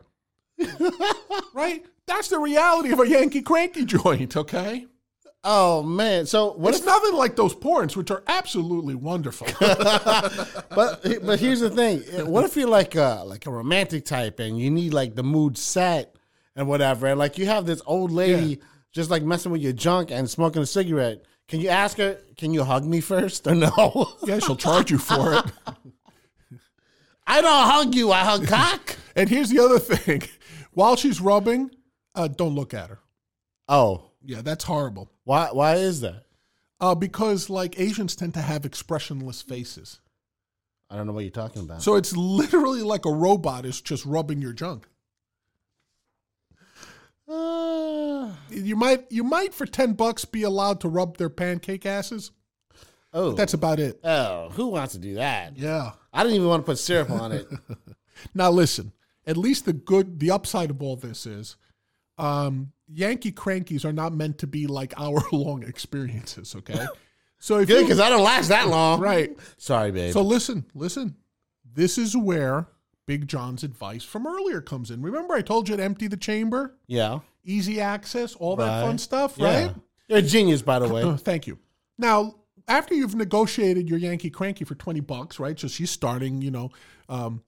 right? 1.54 1.86
That's 2.06 2.28
the 2.28 2.40
reality 2.40 2.90
of 2.90 2.98
a 2.98 3.08
Yankee 3.08 3.42
cranky 3.42 3.84
joint. 3.84 4.36
Okay, 4.36 4.86
Oh 5.48 5.80
man. 5.84 6.26
So 6.26 6.54
what 6.54 6.70
it's 6.70 6.80
if 6.80 6.86
nothing 6.86 7.14
like 7.14 7.36
those 7.36 7.54
porns, 7.54 7.94
which 7.94 8.10
are 8.10 8.24
absolutely 8.26 8.96
wonderful. 8.96 9.46
but 9.60 10.68
but 11.24 11.38
here's 11.38 11.60
the 11.60 11.70
thing. 11.70 12.00
What 12.26 12.44
if 12.44 12.56
you're 12.56 12.68
like 12.68 12.96
a 12.96 13.22
like 13.24 13.46
a 13.46 13.50
romantic 13.52 14.04
type 14.04 14.40
and 14.40 14.58
you 14.58 14.72
need 14.72 14.92
like 14.92 15.14
the 15.14 15.22
mood 15.22 15.56
set 15.56 16.16
and 16.56 16.66
whatever, 16.66 17.06
and 17.06 17.18
like 17.18 17.38
you 17.38 17.46
have 17.46 17.64
this 17.64 17.80
old 17.86 18.10
lady 18.10 18.60
just 18.90 19.08
like 19.08 19.22
messing 19.22 19.52
with 19.52 19.60
your 19.62 19.72
junk 19.72 20.10
and 20.10 20.28
smoking 20.28 20.62
a 20.62 20.66
cigarette. 20.66 21.24
Can 21.46 21.60
you 21.60 21.68
ask 21.68 21.96
her, 21.98 22.18
can 22.36 22.52
you 22.52 22.64
hug 22.64 22.84
me 22.84 23.00
first 23.00 23.46
or 23.46 23.54
no? 23.54 24.14
yeah, 24.24 24.40
she'll 24.40 24.56
charge 24.56 24.90
you 24.90 24.98
for 24.98 25.34
it. 25.34 25.44
I 27.26 27.40
don't 27.40 27.70
hug 27.70 27.94
you, 27.94 28.10
I 28.10 28.24
hug 28.24 28.46
cock. 28.48 28.96
And 29.16 29.30
here's 29.30 29.48
the 29.48 29.60
other 29.60 29.78
thing: 29.78 30.24
while 30.72 30.94
she's 30.94 31.22
rubbing, 31.22 31.70
uh, 32.14 32.28
don't 32.28 32.54
look 32.54 32.74
at 32.74 32.90
her. 32.90 32.98
Oh, 33.66 34.10
Yeah, 34.22 34.42
that's 34.42 34.64
horrible. 34.64 35.10
Why 35.26 35.48
why 35.52 35.74
is 35.74 36.00
that? 36.00 36.22
Uh, 36.80 36.94
because 36.94 37.50
like 37.50 37.78
Asians 37.78 38.16
tend 38.16 38.32
to 38.34 38.40
have 38.40 38.64
expressionless 38.64 39.42
faces. 39.42 40.00
I 40.88 40.96
don't 40.96 41.06
know 41.06 41.12
what 41.12 41.24
you're 41.24 41.30
talking 41.30 41.62
about. 41.62 41.82
So 41.82 41.96
it's 41.96 42.16
literally 42.16 42.82
like 42.82 43.04
a 43.04 43.12
robot 43.12 43.66
is 43.66 43.80
just 43.80 44.06
rubbing 44.06 44.40
your 44.40 44.52
junk. 44.54 44.86
Uh, 47.28 48.32
You 48.50 48.76
might 48.76 49.10
you 49.10 49.24
might 49.24 49.52
for 49.52 49.66
10 49.66 49.94
bucks 49.94 50.24
be 50.24 50.42
allowed 50.44 50.80
to 50.82 50.88
rub 50.88 51.16
their 51.16 51.28
pancake 51.30 51.84
asses. 51.84 52.30
oh, 53.12 53.32
That's 53.32 53.54
about 53.54 53.80
it. 53.80 53.98
oh, 54.04 54.50
who 54.50 54.68
wants 54.68 54.92
to 54.94 55.00
do 55.00 55.14
that? 55.14 55.56
Yeah. 55.56 55.92
I 56.12 56.22
didn't 56.22 56.36
even 56.36 56.48
want 56.48 56.64
to 56.64 56.70
put 56.70 56.78
syrup 56.78 57.10
on 57.10 57.32
it. 57.32 57.48
Now 58.34 58.50
listen, 58.50 58.92
at 59.26 59.36
least 59.36 59.66
the 59.66 59.74
good 59.74 60.20
the 60.20 60.30
upside 60.30 60.70
of 60.70 60.80
all 60.82 60.96
this 60.96 61.26
is 61.26 61.56
um 62.16 62.72
Yankee 62.88 63.32
crankies 63.32 63.84
are 63.84 63.92
not 63.92 64.12
meant 64.12 64.38
to 64.38 64.46
be 64.46 64.66
like 64.66 64.94
hour 65.00 65.20
long 65.32 65.62
experiences, 65.64 66.54
okay? 66.56 66.86
So 67.38 67.58
if 67.58 67.68
Good, 67.68 67.80
you 67.80 67.84
because 67.84 68.00
I 68.00 68.08
don't 68.08 68.22
last 68.24 68.48
that 68.48 68.68
long. 68.68 69.00
right. 69.00 69.36
Sorry, 69.58 69.90
babe. 69.92 70.12
So 70.12 70.22
listen, 70.22 70.64
listen. 70.74 71.16
This 71.74 71.98
is 71.98 72.16
where 72.16 72.68
Big 73.06 73.28
John's 73.28 73.62
advice 73.62 74.02
from 74.04 74.26
earlier 74.26 74.60
comes 74.60 74.90
in. 74.90 75.02
Remember 75.02 75.34
I 75.34 75.42
told 75.42 75.68
you 75.68 75.76
to 75.76 75.82
empty 75.82 76.06
the 76.08 76.16
chamber? 76.16 76.74
yeah. 76.86 77.18
easy 77.44 77.80
access, 77.80 78.34
all 78.34 78.56
that 78.56 78.82
fun 78.84 78.98
stuff, 78.98 79.34
Yeah. 79.36 79.66
right? 79.66 79.74
You're 80.08 80.18
a 80.18 80.22
genius, 80.22 80.62
by 80.62 80.78
the 80.78 80.88
way. 80.92 81.02
Uh, 81.02 81.16
thank 81.16 81.46
you. 81.46 81.58
Now, 81.98 82.34
after 82.66 82.94
you've 82.94 83.14
negotiated 83.14 83.88
your 83.88 83.98
Yankee 83.98 84.30
Cranky 84.30 84.64
for 84.64 84.74
20 84.74 85.00
bucks, 85.00 85.38
right? 85.38 85.58
So 85.58 85.68
she's 85.68 85.90
starting, 85.90 86.42
you 86.42 86.50
know, 86.50 86.70
um, 87.08 87.42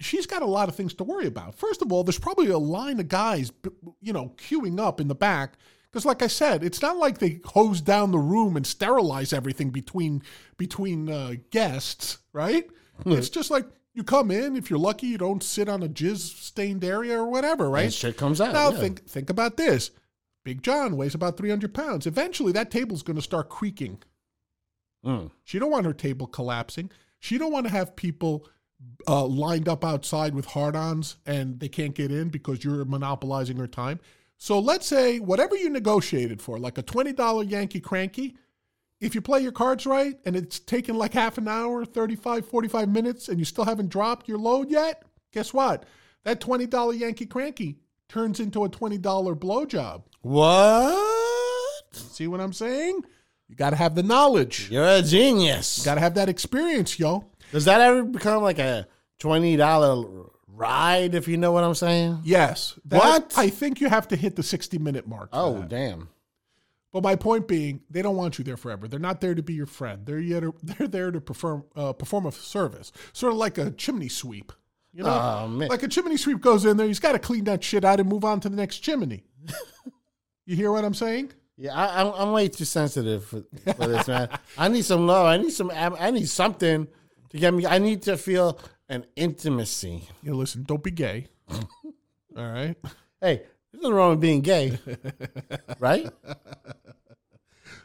she's 0.00 0.26
got 0.26 0.42
a 0.42 0.46
lot 0.46 0.68
of 0.68 0.74
things 0.74 0.94
to 0.94 1.04
worry 1.04 1.26
about. 1.26 1.54
First 1.54 1.82
of 1.82 1.92
all, 1.92 2.04
there's 2.04 2.18
probably 2.18 2.48
a 2.48 2.58
line 2.58 3.00
of 3.00 3.08
guys, 3.08 3.52
you 4.00 4.12
know, 4.12 4.34
queuing 4.36 4.80
up 4.80 5.00
in 5.00 5.08
the 5.08 5.14
back. 5.14 5.54
Because, 5.90 6.06
like 6.06 6.22
I 6.22 6.26
said, 6.26 6.64
it's 6.64 6.80
not 6.80 6.96
like 6.96 7.18
they 7.18 7.40
hose 7.44 7.82
down 7.82 8.12
the 8.12 8.18
room 8.18 8.56
and 8.56 8.66
sterilize 8.66 9.32
everything 9.32 9.68
between 9.70 10.22
between 10.56 11.10
uh, 11.10 11.34
guests, 11.50 12.18
right? 12.32 12.68
It's 13.06 13.30
just 13.30 13.50
like 13.50 13.66
you 13.94 14.04
come 14.04 14.30
in. 14.30 14.54
If 14.54 14.70
you're 14.70 14.78
lucky, 14.78 15.08
you 15.08 15.18
don't 15.18 15.42
sit 15.42 15.68
on 15.68 15.82
a 15.82 15.88
jizz 15.88 16.18
stained 16.18 16.84
area 16.84 17.18
or 17.18 17.26
whatever, 17.26 17.68
right? 17.68 17.86
And 17.86 17.92
shit 17.92 18.16
comes 18.16 18.40
out. 18.40 18.52
Now 18.52 18.70
yeah. 18.70 18.78
think 18.78 19.06
think 19.06 19.28
about 19.28 19.56
this. 19.56 19.90
Big 20.44 20.62
John 20.62 20.96
weighs 20.96 21.14
about 21.14 21.36
300 21.36 21.74
pounds. 21.74 22.06
Eventually, 22.06 22.52
that 22.52 22.70
table's 22.70 23.02
going 23.02 23.16
to 23.16 23.22
start 23.22 23.48
creaking. 23.48 24.02
Mm. 25.04 25.30
She 25.44 25.58
don't 25.58 25.70
want 25.70 25.86
her 25.86 25.92
table 25.92 26.26
collapsing. 26.26 26.90
She 27.18 27.38
don't 27.38 27.52
want 27.52 27.66
to 27.66 27.72
have 27.72 27.96
people 27.96 28.46
uh, 29.08 29.24
lined 29.26 29.68
up 29.68 29.84
outside 29.84 30.34
with 30.34 30.46
hard-ons 30.46 31.16
and 31.26 31.58
they 31.60 31.68
can't 31.68 31.94
get 31.94 32.10
in 32.10 32.28
because 32.28 32.64
you're 32.64 32.84
monopolizing 32.84 33.56
her 33.56 33.66
time. 33.66 34.00
So 34.38 34.58
let's 34.58 34.86
say 34.86 35.18
whatever 35.20 35.56
you 35.56 35.70
negotiated 35.70 36.42
for, 36.42 36.58
like 36.58 36.78
a 36.78 36.82
$20 36.82 37.48
Yankee 37.48 37.80
cranky, 37.80 38.36
if 39.00 39.14
you 39.14 39.20
play 39.20 39.40
your 39.40 39.52
cards 39.52 39.86
right 39.86 40.18
and 40.24 40.36
it's 40.36 40.58
taken 40.58 40.96
like 40.96 41.12
half 41.12 41.38
an 41.38 41.48
hour, 41.48 41.84
35, 41.84 42.46
45 42.46 42.88
minutes, 42.88 43.28
and 43.28 43.38
you 43.38 43.44
still 43.44 43.64
haven't 43.64 43.88
dropped 43.88 44.28
your 44.28 44.38
load 44.38 44.70
yet, 44.70 45.02
guess 45.32 45.52
what? 45.52 45.84
That 46.24 46.40
$20 46.40 46.98
Yankee 46.98 47.26
cranky 47.26 47.78
turns 48.08 48.40
into 48.40 48.64
a 48.64 48.68
$20 48.68 49.00
blowjob. 49.00 50.02
What? 50.22 51.94
See 51.94 52.26
what 52.26 52.40
I'm 52.40 52.52
saying? 52.52 53.02
You 53.48 53.56
got 53.56 53.70
to 53.70 53.76
have 53.76 53.94
the 53.94 54.02
knowledge. 54.02 54.70
You 54.70 54.78
You're 54.78 54.88
a 54.88 55.02
genius. 55.02 55.78
You 55.78 55.84
got 55.84 55.96
to 55.96 56.00
have 56.00 56.14
that 56.14 56.28
experience, 56.28 56.98
yo. 56.98 57.26
Does 57.52 57.66
that 57.66 57.80
ever 57.80 58.02
become 58.02 58.42
like 58.42 58.58
a 58.58 58.86
twenty 59.20 59.56
dollar 59.56 60.24
ride? 60.48 61.14
If 61.14 61.28
you 61.28 61.36
know 61.36 61.52
what 61.52 61.64
I'm 61.64 61.74
saying. 61.74 62.20
Yes. 62.24 62.78
That- 62.86 62.98
What? 62.98 63.34
I 63.36 63.48
think 63.50 63.80
you 63.80 63.88
have 63.88 64.08
to 64.08 64.16
hit 64.16 64.36
the 64.36 64.42
60 64.42 64.78
minute 64.78 65.06
mark. 65.06 65.28
Oh 65.32 65.60
that. 65.60 65.68
damn. 65.68 66.08
But 66.92 67.02
my 67.02 67.16
point 67.16 67.48
being, 67.48 67.80
they 67.88 68.02
don't 68.02 68.16
want 68.16 68.38
you 68.38 68.44
there 68.44 68.58
forever. 68.58 68.86
They're 68.86 69.00
not 69.00 69.22
there 69.22 69.34
to 69.34 69.42
be 69.42 69.54
your 69.54 69.64
friend. 69.66 70.04
They're 70.04 70.18
yet 70.20 70.42
they're 70.62 70.88
there 70.88 71.10
to 71.10 71.20
perform 71.20 71.64
uh, 71.76 71.92
perform 71.92 72.26
a 72.26 72.32
service, 72.32 72.90
sort 73.12 73.32
of 73.32 73.38
like 73.38 73.56
a 73.58 73.70
chimney 73.70 74.08
sweep. 74.08 74.52
You 74.94 75.04
know, 75.04 75.10
Oh 75.44 75.48
man. 75.48 75.68
like 75.68 75.82
a 75.82 75.88
chimney 75.88 76.18
sweep 76.18 76.42
goes 76.42 76.66
in 76.66 76.76
there, 76.76 76.86
he's 76.86 77.00
got 77.00 77.12
to 77.12 77.18
clean 77.18 77.44
that 77.44 77.64
shit 77.64 77.82
out 77.84 77.98
and 77.98 78.08
move 78.08 78.26
on 78.26 78.40
to 78.40 78.50
the 78.50 78.56
next 78.56 78.80
chimney. 78.80 79.24
you 80.46 80.54
hear 80.56 80.70
what 80.70 80.84
I'm 80.84 80.92
saying? 80.92 81.32
Yeah, 81.56 81.74
I, 81.74 82.02
I'm, 82.02 82.12
I'm 82.14 82.32
way 82.32 82.48
too 82.48 82.64
sensitive 82.66 83.24
for, 83.24 83.42
for 83.74 83.86
this, 83.86 84.08
man. 84.08 84.28
I 84.58 84.68
need 84.68 84.84
some 84.84 85.06
love. 85.06 85.26
I 85.26 85.36
need 85.38 85.50
some. 85.52 85.70
I 85.74 86.10
need 86.10 86.28
something 86.28 86.88
to 87.32 87.38
get 87.38 87.52
me. 87.52 87.66
I 87.66 87.78
need 87.78 88.02
to 88.02 88.16
feel 88.16 88.58
an 88.88 89.04
intimacy. 89.16 90.08
You 90.22 90.34
listen. 90.34 90.62
Don't 90.62 90.82
be 90.82 90.90
gay. 90.90 91.26
All 91.50 91.62
right. 92.36 92.76
Hey, 93.20 93.42
there's 93.72 93.82
nothing 93.82 93.96
wrong 93.96 94.10
with 94.10 94.20
being 94.20 94.40
gay, 94.40 94.78
right? 95.78 96.08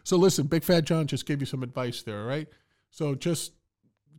So 0.03 0.17
listen, 0.17 0.47
Big 0.47 0.63
Fat 0.63 0.86
John 0.86 1.05
just 1.07 1.25
gave 1.25 1.41
you 1.41 1.45
some 1.45 1.63
advice 1.63 2.01
there, 2.01 2.21
all 2.21 2.27
right? 2.27 2.47
So 2.91 3.13
just 3.13 3.51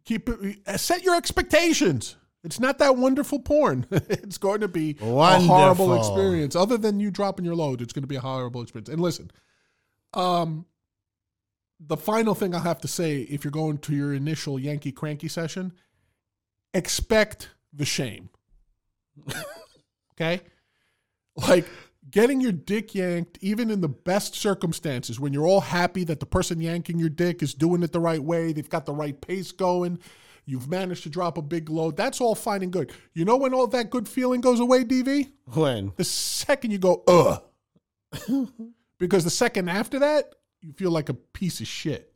keep 0.05 0.29
it, 0.29 0.59
uh, 0.67 0.77
set 0.77 1.03
your 1.03 1.17
expectations. 1.17 2.17
It's 2.45 2.61
not 2.61 2.79
that 2.79 2.97
wonderful 2.97 3.41
porn. 3.41 3.87
it's 3.91 4.39
going 4.39 4.61
to 4.61 4.69
be 4.69 4.97
a 5.01 5.41
horrible 5.41 5.95
experience. 5.95 6.55
Other 6.55 6.77
than 6.77 7.01
you 7.01 7.11
dropping 7.11 7.45
your 7.45 7.55
load, 7.55 7.81
it's 7.81 7.93
going 7.93 8.03
to 8.03 8.09
be 8.09 8.17
a 8.17 8.21
horrible 8.21 8.63
experience. 8.63 8.91
And 8.91 9.01
listen, 9.01 9.31
um, 10.15 10.67
the 11.81 11.97
final 11.97 12.35
thing 12.35 12.55
I'll 12.55 12.61
have 12.61 12.81
to 12.81 12.89
say, 12.89 13.21
if 13.23 13.45
you're 13.45 13.51
going 13.51 13.79
to 13.79 13.95
your 13.95 14.13
initial 14.13 14.59
Yankee 14.59 14.93
cranky 14.93 15.29
session, 15.29 15.73
expect 16.75 17.51
the 17.73 17.85
shame. 17.85 18.31
okay, 20.15 20.41
like 21.37 21.67
getting 22.11 22.41
your 22.41 22.53
dick 22.53 22.95
yanked, 22.95 23.39
even 23.41 23.71
in 23.71 23.81
the 23.81 23.89
best 23.89 24.35
circumstances, 24.35 25.21
when 25.21 25.33
you're 25.33 25.47
all 25.47 25.61
happy 25.61 26.05
that 26.05 26.21
the 26.21 26.27
person 26.27 26.61
yanking 26.61 26.99
your 26.99 27.09
dick 27.09 27.43
is 27.43 27.55
doing 27.55 27.83
it 27.83 27.93
the 27.93 28.01
right 28.01 28.23
way, 28.23 28.53
they've 28.53 28.69
got 28.69 28.87
the 28.87 28.93
right 28.93 29.21
pace 29.21 29.53
going, 29.53 29.99
you've 30.45 30.69
managed 30.69 31.03
to 31.03 31.11
drop 31.11 31.37
a 31.39 31.43
big 31.43 31.69
load, 31.69 31.97
that's 31.97 32.21
all 32.21 32.35
fine 32.35 32.63
and 32.63 32.73
good. 32.73 32.93
You 33.13 33.25
know 33.25 33.37
when 33.37 33.55
all 33.55 33.67
that 33.69 33.91
good 33.91 34.09
feeling 34.09 34.41
goes 34.41 34.61
away, 34.61 34.85
DV? 34.85 35.31
When? 35.47 35.93
The 35.97 36.05
second 36.05 36.71
you 36.71 36.79
go, 36.79 37.03
ugh. 37.07 37.43
because 38.99 39.25
the 39.25 39.31
second 39.31 39.69
after 39.69 39.99
that, 39.99 40.35
you 40.61 40.73
feel 40.73 40.91
like 40.91 41.09
a 41.09 41.15
piece 41.15 41.61
of 41.61 41.67
shit. 41.67 42.13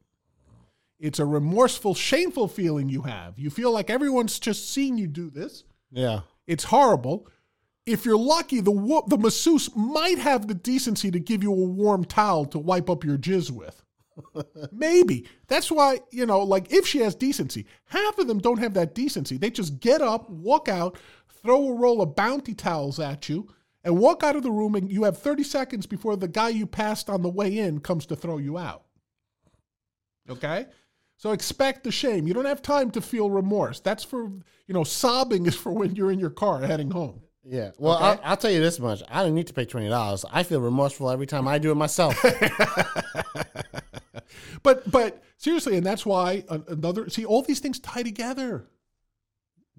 It's 0.98 1.18
a 1.18 1.26
remorseful, 1.26 1.94
shameful 1.94 2.46
feeling 2.48 2.88
you 2.88 3.02
have. 3.02 3.38
You 3.38 3.50
feel 3.50 3.72
like 3.72 3.90
everyone's 3.90 4.38
just 4.38 4.70
seen 4.70 4.98
you 4.98 5.08
do 5.08 5.30
this. 5.30 5.64
Yeah. 5.90 6.20
It's 6.46 6.64
horrible. 6.64 7.28
If 7.86 8.04
you're 8.04 8.16
lucky, 8.16 8.60
the 8.60 8.70
wo- 8.70 9.04
the 9.08 9.18
masseuse 9.18 9.74
might 9.74 10.18
have 10.18 10.46
the 10.46 10.54
decency 10.54 11.10
to 11.10 11.18
give 11.18 11.42
you 11.42 11.52
a 11.52 11.56
warm 11.56 12.04
towel 12.04 12.44
to 12.46 12.58
wipe 12.58 12.88
up 12.88 13.02
your 13.02 13.18
jizz 13.18 13.50
with. 13.50 13.82
Maybe. 14.72 15.26
That's 15.48 15.70
why, 15.70 16.00
you 16.12 16.24
know, 16.26 16.40
like 16.40 16.72
if 16.72 16.86
she 16.86 17.00
has 17.00 17.16
decency, 17.16 17.66
half 17.86 18.18
of 18.18 18.28
them 18.28 18.38
don't 18.38 18.58
have 18.58 18.74
that 18.74 18.94
decency. 18.94 19.36
They 19.36 19.50
just 19.50 19.80
get 19.80 20.00
up, 20.00 20.30
walk 20.30 20.68
out, 20.68 20.96
throw 21.42 21.68
a 21.68 21.74
roll 21.74 22.00
of 22.00 22.14
bounty 22.14 22.54
towels 22.54 23.00
at 23.00 23.28
you, 23.28 23.48
and 23.84 23.98
walk 23.98 24.22
out 24.22 24.36
of 24.36 24.42
the 24.42 24.50
room, 24.50 24.74
and 24.74 24.90
you 24.90 25.04
have 25.04 25.18
30 25.18 25.42
seconds 25.42 25.86
before 25.86 26.16
the 26.16 26.28
guy 26.28 26.48
you 26.50 26.66
passed 26.66 27.10
on 27.10 27.22
the 27.22 27.28
way 27.28 27.58
in 27.58 27.80
comes 27.80 28.06
to 28.06 28.16
throw 28.16 28.38
you 28.38 28.58
out. 28.58 28.84
Okay? 30.30 30.66
So 31.16 31.32
expect 31.32 31.84
the 31.84 31.92
shame. 31.92 32.26
You 32.26 32.34
don't 32.34 32.44
have 32.44 32.62
time 32.62 32.90
to 32.92 33.00
feel 33.00 33.30
remorse. 33.30 33.80
That's 33.80 34.02
for, 34.04 34.24
you 34.24 34.74
know, 34.74 34.84
sobbing 34.84 35.46
is 35.50 35.54
for 35.56 35.72
when 35.72 35.94
you're 35.96 36.10
in 36.12 36.18
your 36.18 36.30
car 36.30 36.60
heading 36.60 36.90
home. 36.90 37.20
Yeah. 37.44 37.72
Well, 37.78 37.96
Okay. 37.96 38.04
I'll, 38.04 38.20
I'll 38.22 38.36
tell 38.36 38.52
you 38.52 38.60
this 38.60 38.78
much: 38.78 39.02
I 39.08 39.24
don't 39.24 39.34
need 39.34 39.48
to 39.48 39.52
pay 39.52 39.64
twenty 39.64 39.88
dollars. 39.88 40.24
I 40.30 40.44
feel 40.44 40.60
remorseful 40.60 41.10
every 41.10 41.26
time 41.26 41.48
I 41.48 41.58
do 41.58 41.72
it 41.72 41.74
myself. 41.74 42.16
But 44.62 44.88
but 44.90 45.22
seriously, 45.38 45.76
and 45.76 45.84
that's 45.84 46.06
why 46.06 46.44
another 46.68 47.08
see 47.10 47.24
all 47.24 47.42
these 47.42 47.58
things 47.60 47.80
tie 47.80 48.02
together. 48.02 48.68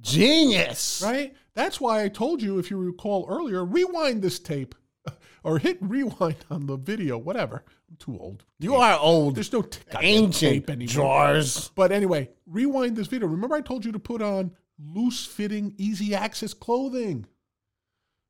Genius. 0.01 1.01
right? 1.05 1.35
That's 1.55 1.79
why 1.79 2.03
I 2.03 2.09
told 2.09 2.41
you, 2.41 2.59
if 2.59 2.69
you 2.71 2.77
recall 2.77 3.25
earlier, 3.29 3.63
rewind 3.63 4.21
this 4.21 4.39
tape 4.39 4.75
or 5.43 5.59
hit 5.59 5.77
rewind 5.81 6.37
on 6.49 6.65
the 6.65 6.77
video, 6.77 7.17
whatever. 7.17 7.63
I'm 7.89 7.97
too 7.97 8.17
old. 8.19 8.43
You 8.59 8.75
are 8.75 8.97
old, 8.99 9.35
There's 9.35 9.53
no 9.53 9.61
t- 9.61 9.79
ancient 10.01 10.33
tape 10.53 10.69
anymore. 10.69 10.93
drawers. 10.93 11.69
But 11.75 11.91
anyway, 11.91 12.29
rewind 12.47 12.95
this 12.95 13.07
video. 13.07 13.27
Remember, 13.27 13.55
I 13.55 13.61
told 13.61 13.85
you 13.85 13.91
to 13.91 13.99
put 13.99 14.21
on 14.21 14.51
loose 14.83 15.25
fitting, 15.25 15.73
easy 15.77 16.15
access 16.15 16.53
clothing. 16.53 17.25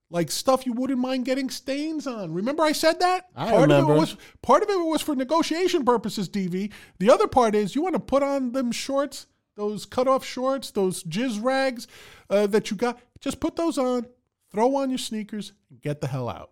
Like 0.10 0.30
stuff 0.30 0.66
you 0.68 0.74
wouldn't 0.74 1.00
mind 1.00 1.26
getting 1.26 1.50
stains 1.50 2.06
on. 2.06 2.34
Remember 2.34 2.62
I 2.62 2.72
said 2.74 3.00
that? 3.00 3.30
I 3.36 3.50
part 3.50 3.62
remember. 3.64 3.94
Of 3.94 3.98
it 3.98 4.00
was, 4.02 4.18
part 4.44 4.62
of 4.62 4.70
it 4.70 4.76
was 4.78 5.02
for 5.02 5.16
negotiation 5.16 5.84
purposes, 5.86 6.30
DV. 6.30 6.72
The 7.00 7.10
other 7.10 7.28
part 7.28 7.56
is 7.56 7.74
you 7.74 7.82
want 7.82 7.96
to 7.96 8.00
put 8.00 8.22
on 8.22 8.52
them 8.52 8.72
shorts, 8.72 9.26
those 9.56 9.86
cutoff 9.86 10.26
shorts, 10.26 10.72
those 10.72 11.04
jizz 11.04 11.44
rags 11.44 11.88
uh, 12.30 12.48
that 12.48 12.72
you 12.72 12.78
got. 12.78 13.00
Just 13.20 13.40
put 13.40 13.56
those 13.56 13.78
on, 13.78 14.06
throw 14.52 14.76
on 14.76 14.90
your 14.90 14.98
sneakers, 14.98 15.54
and 15.70 15.82
get 15.82 16.02
the 16.02 16.08
hell 16.08 16.30
out. 16.30 16.52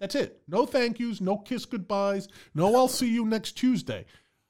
That's 0.00 0.14
it. 0.14 0.42
No 0.48 0.66
thank 0.66 0.98
yous, 0.98 1.20
no 1.20 1.36
kiss 1.38 1.64
goodbyes, 1.64 2.28
no 2.54 2.74
I'll 2.74 2.88
see 2.88 3.08
you 3.08 3.24
next 3.24 3.52
Tuesday. 3.52 4.04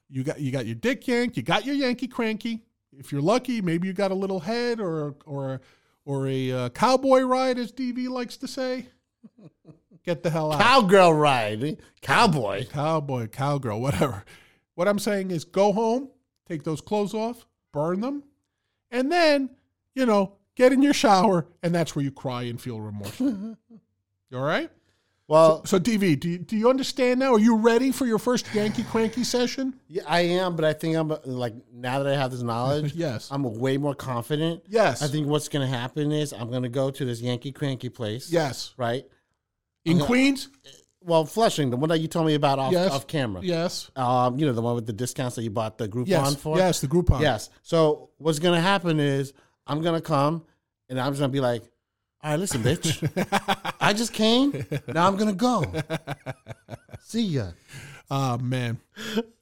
You 0.09 0.23
got 0.23 0.39
you 0.39 0.51
got 0.51 0.65
your 0.65 0.75
dick 0.75 1.07
yanked, 1.07 1.37
you 1.37 1.43
got 1.43 1.65
your 1.65 1.75
Yankee 1.75 2.07
cranky. 2.07 2.63
If 2.91 3.11
you're 3.11 3.21
lucky, 3.21 3.61
maybe 3.61 3.87
you 3.87 3.93
got 3.93 4.11
a 4.11 4.15
little 4.15 4.39
head 4.39 4.79
or 4.79 5.15
or 5.25 5.61
or 6.05 6.27
a 6.27 6.51
uh, 6.51 6.69
cowboy 6.69 7.21
ride, 7.21 7.57
as 7.57 7.71
DV 7.71 8.09
likes 8.09 8.37
to 8.37 8.47
say. 8.47 8.87
Get 10.03 10.21
the 10.21 10.29
hell 10.29 10.51
out. 10.51 10.59
Cowgirl 10.59 11.13
ride. 11.13 11.77
Cowboy. 12.01 12.65
Cowboy, 12.65 13.27
cowgirl, 13.27 13.79
whatever. 13.79 14.25
What 14.75 14.87
I'm 14.87 14.99
saying 14.99 15.31
is 15.31 15.45
go 15.45 15.71
home, 15.71 16.09
take 16.47 16.63
those 16.63 16.81
clothes 16.81 17.13
off, 17.13 17.45
burn 17.73 17.99
them, 17.99 18.23
and 18.91 19.11
then, 19.11 19.49
you 19.95 20.05
know, 20.05 20.33
get 20.55 20.71
in 20.71 20.81
your 20.81 20.93
shower, 20.93 21.47
and 21.61 21.75
that's 21.75 21.95
where 21.95 22.05
you 22.05 22.11
cry 22.11 22.43
and 22.43 22.61
feel 22.61 22.79
remorse. 22.79 23.19
you 23.19 23.57
all 24.33 24.41
right? 24.41 24.69
Well, 25.27 25.65
So, 25.65 25.79
DV, 25.79 26.19
do 26.19 26.29
you, 26.29 26.37
do 26.37 26.57
you 26.57 26.69
understand 26.69 27.21
now? 27.21 27.33
Are 27.33 27.39
you 27.39 27.55
ready 27.55 27.91
for 27.91 28.05
your 28.05 28.19
first 28.19 28.53
Yankee 28.53 28.83
Cranky 28.83 29.23
session? 29.23 29.79
yeah, 29.87 30.03
I 30.05 30.19
am, 30.21 30.55
but 30.55 30.65
I 30.65 30.73
think 30.73 30.95
I'm 30.97 31.13
like 31.25 31.53
now 31.73 32.03
that 32.03 32.13
I 32.13 32.17
have 32.17 32.31
this 32.31 32.41
knowledge, 32.41 32.93
Yes. 32.95 33.29
I'm 33.31 33.43
way 33.57 33.77
more 33.77 33.95
confident. 33.95 34.63
Yes. 34.67 35.01
I 35.01 35.07
think 35.07 35.27
what's 35.27 35.47
going 35.47 35.65
to 35.67 35.75
happen 35.75 36.11
is 36.11 36.33
I'm 36.33 36.49
going 36.49 36.63
to 36.63 36.69
go 36.69 36.91
to 36.91 37.05
this 37.05 37.21
Yankee 37.21 37.53
Cranky 37.53 37.87
place. 37.89 38.31
Yes. 38.31 38.73
Right. 38.77 39.05
In 39.85 39.99
Queens? 39.99 40.49
Well, 41.05 41.25
Flushing, 41.25 41.69
the 41.69 41.77
one 41.77 41.89
that 41.89 41.99
you 41.99 42.07
told 42.07 42.27
me 42.27 42.33
about 42.35 42.59
off, 42.59 42.71
Yes. 42.71 42.91
off 42.91 43.07
camera. 43.07 43.41
Yes. 43.43 43.91
Um, 43.95 44.37
you 44.37 44.45
know 44.45 44.53
the 44.53 44.61
one 44.61 44.75
with 44.75 44.85
the 44.85 44.93
discounts 44.93 45.35
that 45.35 45.43
you 45.43 45.49
bought 45.49 45.77
the 45.77 45.87
Groupon 45.89 46.07
Yes. 46.07 46.35
for. 46.35 46.57
Yes, 46.57 46.81
the 46.81 46.87
Groupon. 46.87 47.21
Yes. 47.21 47.49
So 47.61 48.09
what's 48.17 48.39
gonna 48.39 48.61
happen 48.61 48.99
is 48.99 49.33
I'm 49.67 49.81
gonna 49.81 50.01
come 50.01 50.43
and 50.89 50.99
I'm 50.99 51.11
just 51.11 51.19
gonna 51.19 51.31
be 51.31 51.39
like, 51.41 51.63
all 52.23 52.31
right, 52.31 52.39
listen, 52.39 52.63
bitch. 52.63 53.75
I 53.81 53.91
just 53.93 54.13
came. 54.13 54.65
Now 54.87 55.07
I'm 55.07 55.17
gonna 55.17 55.33
go. 55.33 55.65
See 57.01 57.23
ya. 57.23 57.47
Oh 58.09 58.37
man. 58.37 58.79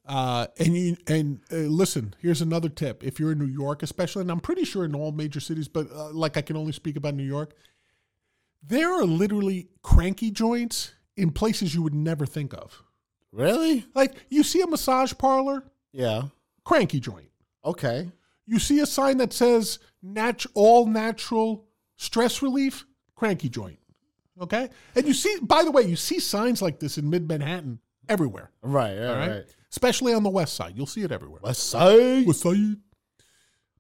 Uh, 0.07 0.47
and 0.59 0.75
you 0.75 0.97
and 1.07 1.39
uh, 1.51 1.57
listen. 1.57 2.13
Here's 2.19 2.41
another 2.41 2.69
tip. 2.69 3.03
If 3.03 3.19
you're 3.19 3.31
in 3.33 3.39
New 3.39 3.45
York, 3.45 3.83
especially, 3.83 4.21
and 4.21 4.31
I'm 4.31 4.39
pretty 4.39 4.63
sure 4.65 4.83
in 4.83 4.95
all 4.95 5.11
major 5.11 5.39
cities, 5.39 5.67
but 5.67 5.91
uh, 5.91 6.11
like 6.11 6.37
I 6.37 6.41
can 6.41 6.57
only 6.57 6.71
speak 6.71 6.95
about 6.95 7.13
New 7.13 7.23
York. 7.23 7.53
There 8.63 8.91
are 8.91 9.05
literally 9.05 9.69
cranky 9.83 10.29
joints 10.31 10.91
in 11.17 11.31
places 11.31 11.73
you 11.75 11.81
would 11.83 11.93
never 11.95 12.25
think 12.25 12.53
of. 12.53 12.81
Really? 13.31 13.85
Like 13.95 14.15
you 14.29 14.43
see 14.43 14.61
a 14.61 14.67
massage 14.67 15.13
parlor, 15.17 15.63
Yeah. 15.93 16.23
cranky 16.65 16.99
joint. 16.99 17.29
Okay. 17.63 18.11
You 18.45 18.59
see 18.59 18.79
a 18.79 18.85
sign 18.85 19.17
that 19.17 19.31
says 19.33 19.79
nat- 20.01 20.45
all 20.53 20.85
natural 20.85 21.65
stress 21.97 22.41
relief, 22.41 22.85
cranky 23.15 23.47
joint. 23.49 23.77
Okay? 24.41 24.69
And 24.95 25.05
you 25.07 25.13
see, 25.13 25.37
by 25.41 25.63
the 25.63 25.71
way, 25.71 25.83
you 25.83 25.95
see 25.95 26.19
signs 26.19 26.61
like 26.61 26.79
this 26.79 26.97
in 26.97 27.09
mid 27.09 27.27
Manhattan 27.27 27.79
everywhere. 28.09 28.51
Right. 28.63 28.97
Right. 28.97 29.27
right? 29.29 29.45
Especially 29.69 30.13
on 30.13 30.23
the 30.23 30.29
west 30.29 30.53
side. 30.55 30.73
You'll 30.75 30.87
see 30.87 31.01
it 31.03 31.11
everywhere. 31.11 31.39
West 31.43 31.69
side. 31.69 32.25
West 32.25 32.41
side. 32.41 32.77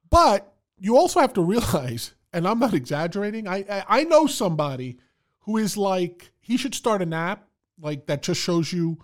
But 0.09 0.53
you 0.77 0.97
also 0.97 1.19
have 1.19 1.33
to 1.33 1.41
realize, 1.41 2.13
and 2.33 2.47
I'm 2.47 2.59
not 2.59 2.73
exaggerating, 2.81 3.47
I, 3.47 3.65
I 3.69 3.83
I 3.87 4.03
know 4.03 4.27
somebody 4.27 4.97
who 5.41 5.57
is 5.57 5.77
like, 5.77 6.31
he 6.39 6.57
should 6.57 6.75
start 6.75 7.01
an 7.01 7.13
app 7.13 7.47
like 7.79 8.07
that 8.07 8.21
just 8.21 8.41
shows 8.41 8.71
you 8.71 8.97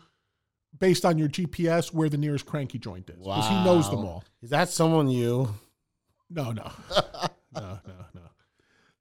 based 0.77 1.05
on 1.05 1.17
your 1.17 1.27
GPS 1.27 1.93
where 1.93 2.09
the 2.09 2.17
nearest 2.17 2.45
cranky 2.45 2.77
joint 2.77 3.09
is. 3.09 3.17
Because 3.17 3.47
he 3.49 3.63
knows 3.63 3.89
them 3.89 3.99
all. 3.99 4.23
Is 4.41 4.51
that 4.51 4.69
someone 4.69 5.09
you? 5.09 5.53
No, 6.29 6.51
no. 6.51 6.71
no, 7.55 7.79
no, 7.85 8.05
no. 8.13 8.21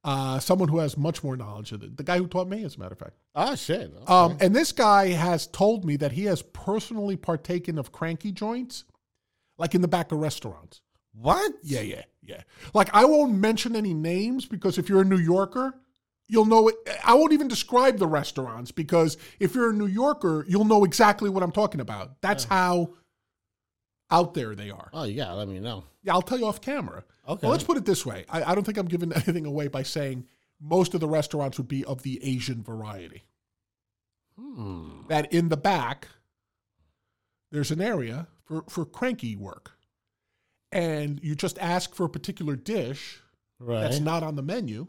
Uh, 0.04 0.38
someone 0.38 0.68
who 0.68 0.78
has 0.78 0.96
much 0.96 1.24
more 1.24 1.36
knowledge 1.36 1.72
of 1.72 1.82
it. 1.82 1.96
The 1.96 2.04
guy 2.04 2.18
who 2.18 2.28
taught 2.28 2.48
me, 2.48 2.62
as 2.64 2.76
a 2.76 2.78
matter 2.78 2.92
of 2.92 2.98
fact. 2.98 3.16
Oh 3.34 3.56
shit. 3.56 3.92
Um, 4.08 4.36
and 4.40 4.54
this 4.54 4.70
guy 4.70 5.08
has 5.08 5.48
told 5.48 5.84
me 5.84 5.96
that 5.96 6.12
he 6.12 6.24
has 6.26 6.42
personally 6.42 7.16
partaken 7.16 7.76
of 7.76 7.90
cranky 7.90 8.30
joints, 8.30 8.84
like 9.58 9.74
in 9.74 9.80
the 9.80 9.88
back 9.88 10.12
of 10.12 10.18
restaurants. 10.18 10.80
what? 11.12 11.52
Yeah, 11.64 11.80
yeah, 11.80 12.02
yeah. 12.22 12.42
Like 12.72 12.88
I 12.94 13.04
won't 13.04 13.34
mention 13.34 13.74
any 13.74 13.94
names 13.94 14.46
because 14.46 14.78
if 14.78 14.88
you're 14.88 15.02
a 15.02 15.04
New 15.04 15.18
Yorker, 15.18 15.74
you'll 16.28 16.44
know 16.44 16.68
it. 16.68 16.76
I 17.04 17.14
won't 17.14 17.32
even 17.32 17.48
describe 17.48 17.98
the 17.98 18.06
restaurants 18.06 18.70
because 18.70 19.16
if 19.40 19.54
you're 19.54 19.70
a 19.70 19.74
New 19.74 19.86
Yorker, 19.86 20.44
you'll 20.48 20.64
know 20.64 20.84
exactly 20.84 21.30
what 21.30 21.42
I'm 21.42 21.52
talking 21.52 21.80
about. 21.80 22.20
That's 22.20 22.44
how 22.44 22.94
out 24.10 24.34
there 24.34 24.54
they 24.54 24.70
are. 24.70 24.88
Oh, 24.92 25.04
yeah, 25.04 25.32
let 25.32 25.48
me 25.48 25.58
know. 25.58 25.84
Yeah, 26.02 26.14
I'll 26.14 26.22
tell 26.22 26.38
you 26.38 26.46
off 26.46 26.60
camera. 26.60 27.04
Okay. 27.28 27.40
Well, 27.42 27.50
let's 27.52 27.64
put 27.64 27.76
it 27.76 27.84
this 27.84 28.06
way. 28.06 28.24
I, 28.28 28.52
I 28.52 28.54
don't 28.54 28.64
think 28.64 28.78
I'm 28.78 28.86
giving 28.86 29.12
anything 29.14 29.46
away 29.46 29.68
by 29.68 29.82
saying 29.82 30.26
most 30.60 30.94
of 30.94 31.00
the 31.00 31.08
restaurants 31.08 31.58
would 31.58 31.68
be 31.68 31.84
of 31.84 32.02
the 32.02 32.20
Asian 32.22 32.62
variety. 32.62 33.24
Hmm. 34.38 35.02
That 35.08 35.32
in 35.32 35.48
the 35.48 35.56
back, 35.56 36.08
there's 37.50 37.70
an 37.70 37.80
area 37.80 38.28
for, 38.44 38.64
for 38.68 38.84
cranky 38.84 39.34
work. 39.36 39.72
And 40.72 41.20
you 41.22 41.34
just 41.34 41.58
ask 41.58 41.94
for 41.94 42.04
a 42.04 42.10
particular 42.10 42.56
dish 42.56 43.20
Right. 43.58 43.80
that's 43.80 44.00
not 44.00 44.22
on 44.22 44.36
the 44.36 44.42
menu, 44.42 44.88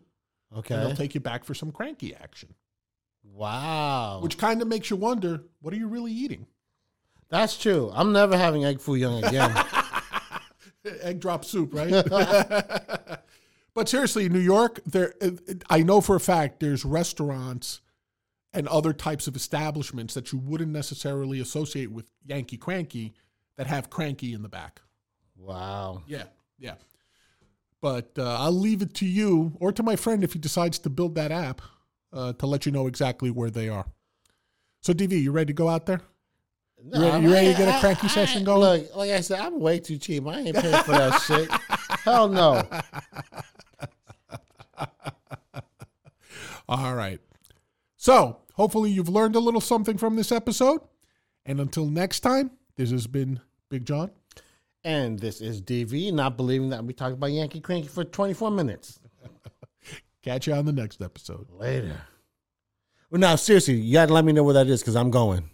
and 0.52 0.60
okay. 0.60 0.76
they'll 0.76 0.96
take 0.96 1.16
you 1.16 1.22
back 1.22 1.44
for 1.44 1.54
some 1.54 1.72
cranky 1.72 2.16
action. 2.16 2.54
wow. 3.24 4.20
Which 4.22 4.38
kind 4.38 4.62
of 4.62 4.68
makes 4.68 4.90
you 4.90 4.96
wonder, 4.96 5.44
what 5.62 5.74
are 5.74 5.78
you 5.78 5.88
really 5.88 6.12
eating? 6.12 6.48
That's 7.30 7.58
true. 7.58 7.92
I'm 7.94 8.14
never 8.14 8.38
having 8.38 8.64
egg 8.66 8.80
foo 8.80 8.96
young 8.96 9.24
again. 9.24 9.54
egg 11.02 11.20
drop 11.20 11.44
soup, 11.44 11.74
right? 11.74 11.92
but 13.74 13.90
seriously, 13.90 14.30
New 14.30 14.40
York, 14.40 14.80
there 14.86 15.14
uh, 15.22 15.32
I 15.70 15.84
know 15.84 16.02
for 16.02 16.16
a 16.16 16.20
fact 16.20 16.60
there's 16.60 16.86
restaurants 16.86 17.82
and 18.54 18.68
other 18.70 18.94
types 18.94 19.28
of 19.28 19.36
establishments 19.36 20.14
that 20.14 20.32
you 20.32 20.40
wouldn't 20.40 20.72
necessarily 20.72 21.40
associate 21.40 21.92
with 21.92 22.10
Yankee 22.26 22.58
Cranky 22.58 23.14
that 23.58 23.68
have 23.68 23.90
cranky 23.90 24.34
in 24.34 24.42
the 24.42 24.50
back. 24.50 24.82
wow. 25.36 26.02
Yeah, 26.08 26.24
yeah. 26.58 26.76
But 27.82 28.12
uh, 28.18 28.38
I'll 28.40 28.52
leave 28.52 28.82
it 28.82 28.94
to 28.96 29.06
you 29.06 29.54
or 29.60 29.72
to 29.72 29.84
my 29.84 29.96
friend 29.96 30.24
if 30.24 30.34
he 30.34 30.40
decides 30.40 30.80
to 30.80 30.90
build 30.90 31.16
that 31.16 31.32
app 31.32 31.62
uh, 32.12 32.34
to 32.34 32.48
let 32.48 32.66
you 32.66 32.72
know 32.72 32.88
exactly 32.88 33.30
where 33.30 33.50
they 33.52 33.70
are. 33.70 33.86
So, 34.82 34.94
DV, 34.94 35.22
you 35.22 35.32
ready 35.32 35.48
to 35.48 35.54
go 35.54 35.70
out 35.70 35.86
there? 35.86 36.02
No, 36.84 37.12
ready- 37.12 37.24
you 37.26 37.34
ready 37.34 37.52
to 37.52 37.58
get 37.58 37.76
a 37.76 37.80
cranky 37.80 38.08
I- 38.08 38.10
session 38.10 38.44
going? 38.44 38.62
Look, 38.84 38.96
like 38.96 39.12
I 39.12 39.22
said, 39.22 39.40
I'm 39.40 39.60
way 39.60 39.80
too 39.80 39.98
cheap. 39.98 40.26
I 40.28 40.40
ain't 40.40 40.56
paying 40.56 40.84
for 40.84 40.92
that 40.92 41.20
shit. 41.22 41.50
Hell 42.02 42.28
no. 42.30 42.64
All 46.70 46.96
right. 46.96 47.20
So, 47.96 48.38
hopefully, 48.54 48.92
you've 48.92 49.10
learned 49.10 49.36
a 49.36 49.40
little 49.40 49.62
something 49.62 49.98
from 49.98 50.16
this 50.16 50.32
episode. 50.32 50.82
And 51.46 51.60
until 51.60 51.86
next 51.86 52.20
time, 52.22 52.52
this 52.76 52.92
has 52.92 53.08
been 53.08 53.40
Big 53.70 53.86
John. 53.86 54.12
And 54.84 55.20
this 55.20 55.42
is 55.42 55.62
DV, 55.62 56.14
not 56.14 56.38
believing 56.38 56.70
that 56.70 56.84
we 56.84 56.94
talked 56.94 57.14
about 57.14 57.32
Yankee 57.32 57.60
Cranky 57.60 57.88
for 57.88 58.04
24 58.04 58.52
minutes. 58.52 59.00
Catch 60.24 60.48
you 60.48 60.54
on 60.54 60.66
the 60.66 60.72
next 60.72 61.02
episode. 61.02 61.48
Later. 61.52 62.02
Well, 63.10 63.22
now, 63.22 63.36
seriously, 63.36 63.76
you 63.76 63.94
got 63.94 64.08
to 64.08 64.14
let 64.14 64.26
me 64.26 64.34
know 64.34 64.44
where 64.44 64.54
that 64.56 64.68
is 64.68 64.82
because 64.82 64.96
I'm 64.96 65.12
going. 65.12 65.50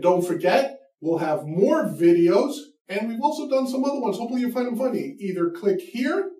Don't 0.00 0.24
forget, 0.24 0.78
we'll 1.00 1.18
have 1.18 1.44
more 1.44 1.84
videos, 1.84 2.54
and 2.88 3.08
we've 3.08 3.20
also 3.20 3.48
done 3.48 3.66
some 3.66 3.84
other 3.84 4.00
ones. 4.00 4.16
Hopefully, 4.16 4.42
you 4.42 4.52
find 4.52 4.68
them 4.68 4.78
funny. 4.78 5.16
Either 5.18 5.50
click 5.50 5.80
here 5.80 6.30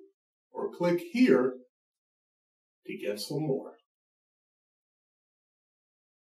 or 0.52 0.72
click 0.72 1.00
here 1.12 1.54
to 2.86 2.96
get 2.96 3.20
some 3.20 3.42
more. 3.42 3.77